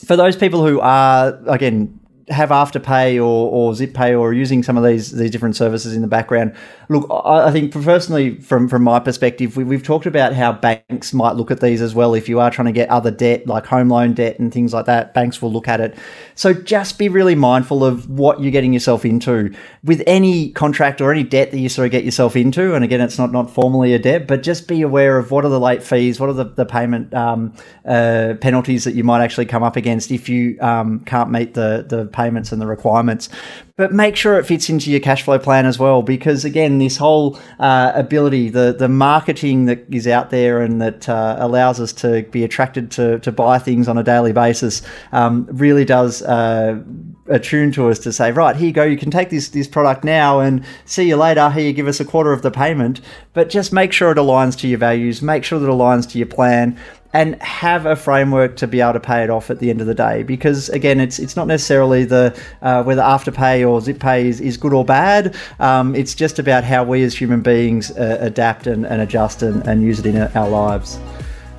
for 0.06 0.18
those 0.18 0.36
people 0.36 0.66
who 0.66 0.82
are 0.82 1.40
again 1.48 1.98
have 2.30 2.50
Afterpay 2.50 3.18
or, 3.18 3.22
or 3.22 3.74
ZipPay 3.74 4.18
or 4.18 4.34
using 4.34 4.64
some 4.64 4.78
of 4.78 4.84
these 4.84 5.12
these 5.12 5.32
different 5.32 5.56
services 5.56 5.94
in 5.94 6.02
the 6.02 6.08
background. 6.08 6.56
Look, 6.90 7.08
I, 7.10 7.48
I 7.48 7.52
think 7.52 7.72
personally, 7.72 8.40
from 8.40 8.70
from 8.70 8.84
my 8.84 9.00
perspective, 9.00 9.58
we, 9.58 9.76
have 9.76 9.84
talked 9.84 10.06
about 10.06 10.34
how 10.34 10.54
banks 10.54 11.14
might 11.14 11.36
look 11.36 11.52
at 11.52 11.60
these 11.60 11.82
as 11.82 11.94
well. 11.94 12.14
If 12.14 12.30
you 12.30 12.40
are 12.40 12.50
trying 12.50 12.68
to 12.68 12.72
get 12.72 12.90
other 12.90 13.12
debt, 13.12 13.48
like 13.48 13.66
home 13.66 13.90
loan 13.90 14.14
debt 14.14 14.40
and 14.40 14.54
things 14.54 14.74
like 14.74 14.86
that, 14.86 15.14
banks 15.14 15.42
will 15.42 15.52
look 15.52 15.68
at 15.68 15.82
it. 15.82 15.98
So 16.36 16.54
just 16.54 16.98
be 16.98 17.10
really 17.10 17.36
mindful 17.36 17.84
of 17.84 18.10
what 18.10 18.42
you're 18.42 18.52
getting 18.52 18.74
yourself 18.74 19.06
into 19.06 19.54
with 19.84 20.02
any 20.08 20.52
contract 20.52 21.02
or 21.02 21.12
any 21.12 21.24
debt 21.24 21.52
that 21.52 21.60
you 21.60 21.70
sort 21.70 21.86
of 21.86 21.92
get 21.92 22.04
yourself 22.04 22.36
into. 22.36 22.74
And 22.74 22.84
again, 22.84 23.02
it's 23.02 23.18
not 23.18 23.32
not 23.32 23.50
formally 23.50 23.94
a 23.94 24.00
debt, 24.00 24.28
but 24.28 24.44
just 24.44 24.68
be 24.68 24.82
aware 24.82 25.18
of 25.18 25.32
what 25.32 25.46
are 25.46 25.50
the 25.50 25.60
late 25.60 25.84
fees, 25.84 26.20
what 26.20 26.30
are 26.30 26.34
the, 26.34 26.46
the 26.46 26.66
payment 26.66 27.14
um, 27.14 27.54
uh, 27.86 28.36
penalties 28.40 28.86
that 28.86 28.96
you 28.96 29.04
might 29.04 29.24
actually 29.24 29.46
come 29.46 29.64
up 29.64 29.76
against 29.76 30.12
if 30.12 30.30
you 30.30 30.58
um, 30.62 31.02
can't 31.02 31.30
meet 31.30 31.54
the 31.54 31.86
the 31.88 32.06
payments 32.14 32.52
and 32.52 32.62
the 32.62 32.68
requirements. 32.68 33.30
But 33.76 33.92
make 33.92 34.16
sure 34.16 34.38
it 34.38 34.46
fits 34.46 34.70
into 34.70 34.92
your 34.92 35.00
cash 35.00 35.24
flow 35.24 35.40
plan 35.40 35.66
as 35.66 35.80
well, 35.80 36.04
because 36.04 36.46
again, 36.46 36.78
this 36.78 36.98
whole 36.98 37.40
uh, 37.60 37.92
ability, 37.96 38.50
the 38.50 38.76
the 38.78 38.88
marketing 38.88 39.66
that 39.66 39.86
is 39.92 40.08
out 40.08 40.30
there 40.30 40.62
and 40.62 40.80
that 40.80 41.10
uh, 41.10 41.36
allows 41.40 41.80
us 41.80 41.92
to 41.94 42.22
be 42.32 42.44
attracted 42.44 42.92
to 42.92 43.20
to 43.20 43.32
buy 43.32 43.58
things 43.60 43.88
on 43.88 43.98
a 43.98 44.04
daily 44.04 44.32
basis, 44.32 44.84
um, 45.12 45.48
really 45.52 45.86
does 45.86 46.22
uh, 46.22 46.80
attune 47.28 47.72
to 47.72 47.90
us 47.90 47.98
to 48.00 48.12
say, 48.12 48.32
right, 48.32 48.56
here 48.56 48.68
you 48.68 48.74
go, 48.74 48.84
you 48.84 48.98
can 48.98 49.10
take 49.10 49.32
this 49.32 49.50
this 49.50 49.68
product 49.68 50.04
now 50.04 50.40
and 50.40 50.64
see 50.86 51.08
you 51.08 51.16
later. 51.16 51.50
Here 51.50 51.66
you 51.66 51.74
give 51.74 51.88
us 51.88 52.00
a 52.00 52.06
quarter 52.06 52.32
of 52.32 52.44
the 52.44 52.52
payment, 52.52 53.02
but 53.34 53.50
just 53.50 53.74
make 53.74 53.92
sure 53.92 54.12
it 54.12 54.18
aligns 54.18 54.56
to 54.60 54.68
your 54.68 54.80
values, 54.80 55.22
make 55.24 55.44
sure 55.44 55.58
that 55.60 55.68
it 55.68 55.72
aligns 55.72 56.08
to 56.12 56.20
your 56.20 56.28
plan, 56.28 56.78
and 57.14 57.42
have 57.42 57.86
a 57.86 57.96
framework 57.96 58.58
to 58.58 58.68
be 58.68 58.82
able 58.82 58.94
to 58.94 59.00
pay 59.00 59.24
it 59.24 59.30
off 59.30 59.50
at 59.50 59.60
the 59.60 59.70
end 59.70 59.80
of 59.80 59.88
the 59.88 59.94
day. 59.94 60.24
Because 60.24 60.70
again, 60.70 61.00
it's 61.00 61.20
it's 61.20 61.36
not 61.36 61.48
necessarily 61.48 62.04
the 62.06 62.38
uh, 62.62 62.84
whether 62.84 63.02
Afterpay 63.02 63.68
or 63.68 63.80
ZipPay 63.80 64.26
is, 64.26 64.42
is 64.42 64.58
good 64.58 64.74
or 64.74 64.84
bad. 64.84 65.36
Um, 65.60 65.96
it's 65.96 66.16
just 66.16 66.40
about 66.40 66.64
how 66.64 66.84
we 66.84 67.04
as 67.04 67.16
human 67.16 67.42
beings 67.42 67.92
uh, 67.92 68.18
adapt 68.20 68.68
and, 68.68 68.86
and 68.86 69.02
adjust 69.02 69.44
and, 69.44 69.66
and 69.68 69.84
use 69.84 70.00
it 70.00 70.06
in 70.08 70.18
our 70.18 70.50
lives. 70.50 71.00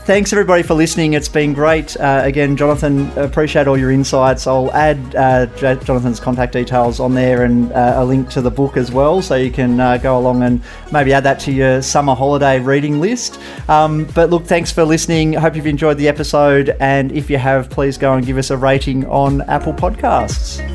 Thanks 0.04 0.32
everybody 0.32 0.62
for 0.62 0.74
listening. 0.74 1.14
It's 1.14 1.28
been 1.28 1.54
great. 1.54 1.96
Uh, 1.96 2.20
again, 2.24 2.56
Jonathan, 2.56 3.10
appreciate 3.18 3.66
all 3.66 3.76
your 3.76 3.90
insights. 3.90 4.46
I'll 4.46 4.72
add 4.72 5.14
uh, 5.16 5.46
Jonathan's 5.56 6.20
contact 6.20 6.52
details 6.52 7.00
on 7.00 7.14
there 7.14 7.44
and 7.44 7.72
uh, 7.72 7.94
a 7.96 8.04
link 8.04 8.28
to 8.30 8.40
the 8.40 8.50
book 8.50 8.76
as 8.76 8.92
well, 8.92 9.22
so 9.22 9.34
you 9.34 9.50
can 9.50 9.80
uh, 9.80 9.96
go 9.96 10.18
along 10.18 10.42
and 10.42 10.62
maybe 10.92 11.12
add 11.12 11.24
that 11.24 11.40
to 11.40 11.52
your 11.52 11.82
summer 11.82 12.14
holiday 12.14 12.60
reading 12.60 13.00
list. 13.00 13.40
Um, 13.68 14.04
but 14.14 14.30
look, 14.30 14.44
thanks 14.44 14.70
for 14.70 14.84
listening. 14.84 15.36
I 15.36 15.40
hope 15.40 15.56
you've 15.56 15.66
enjoyed 15.66 15.98
the 15.98 16.08
episode, 16.08 16.76
and 16.80 17.10
if 17.12 17.30
you 17.30 17.38
have, 17.38 17.70
please 17.70 17.96
go 17.96 18.14
and 18.14 18.26
give 18.26 18.36
us 18.36 18.50
a 18.50 18.56
rating 18.56 19.06
on 19.06 19.40
Apple 19.42 19.72
Podcasts. 19.72 20.73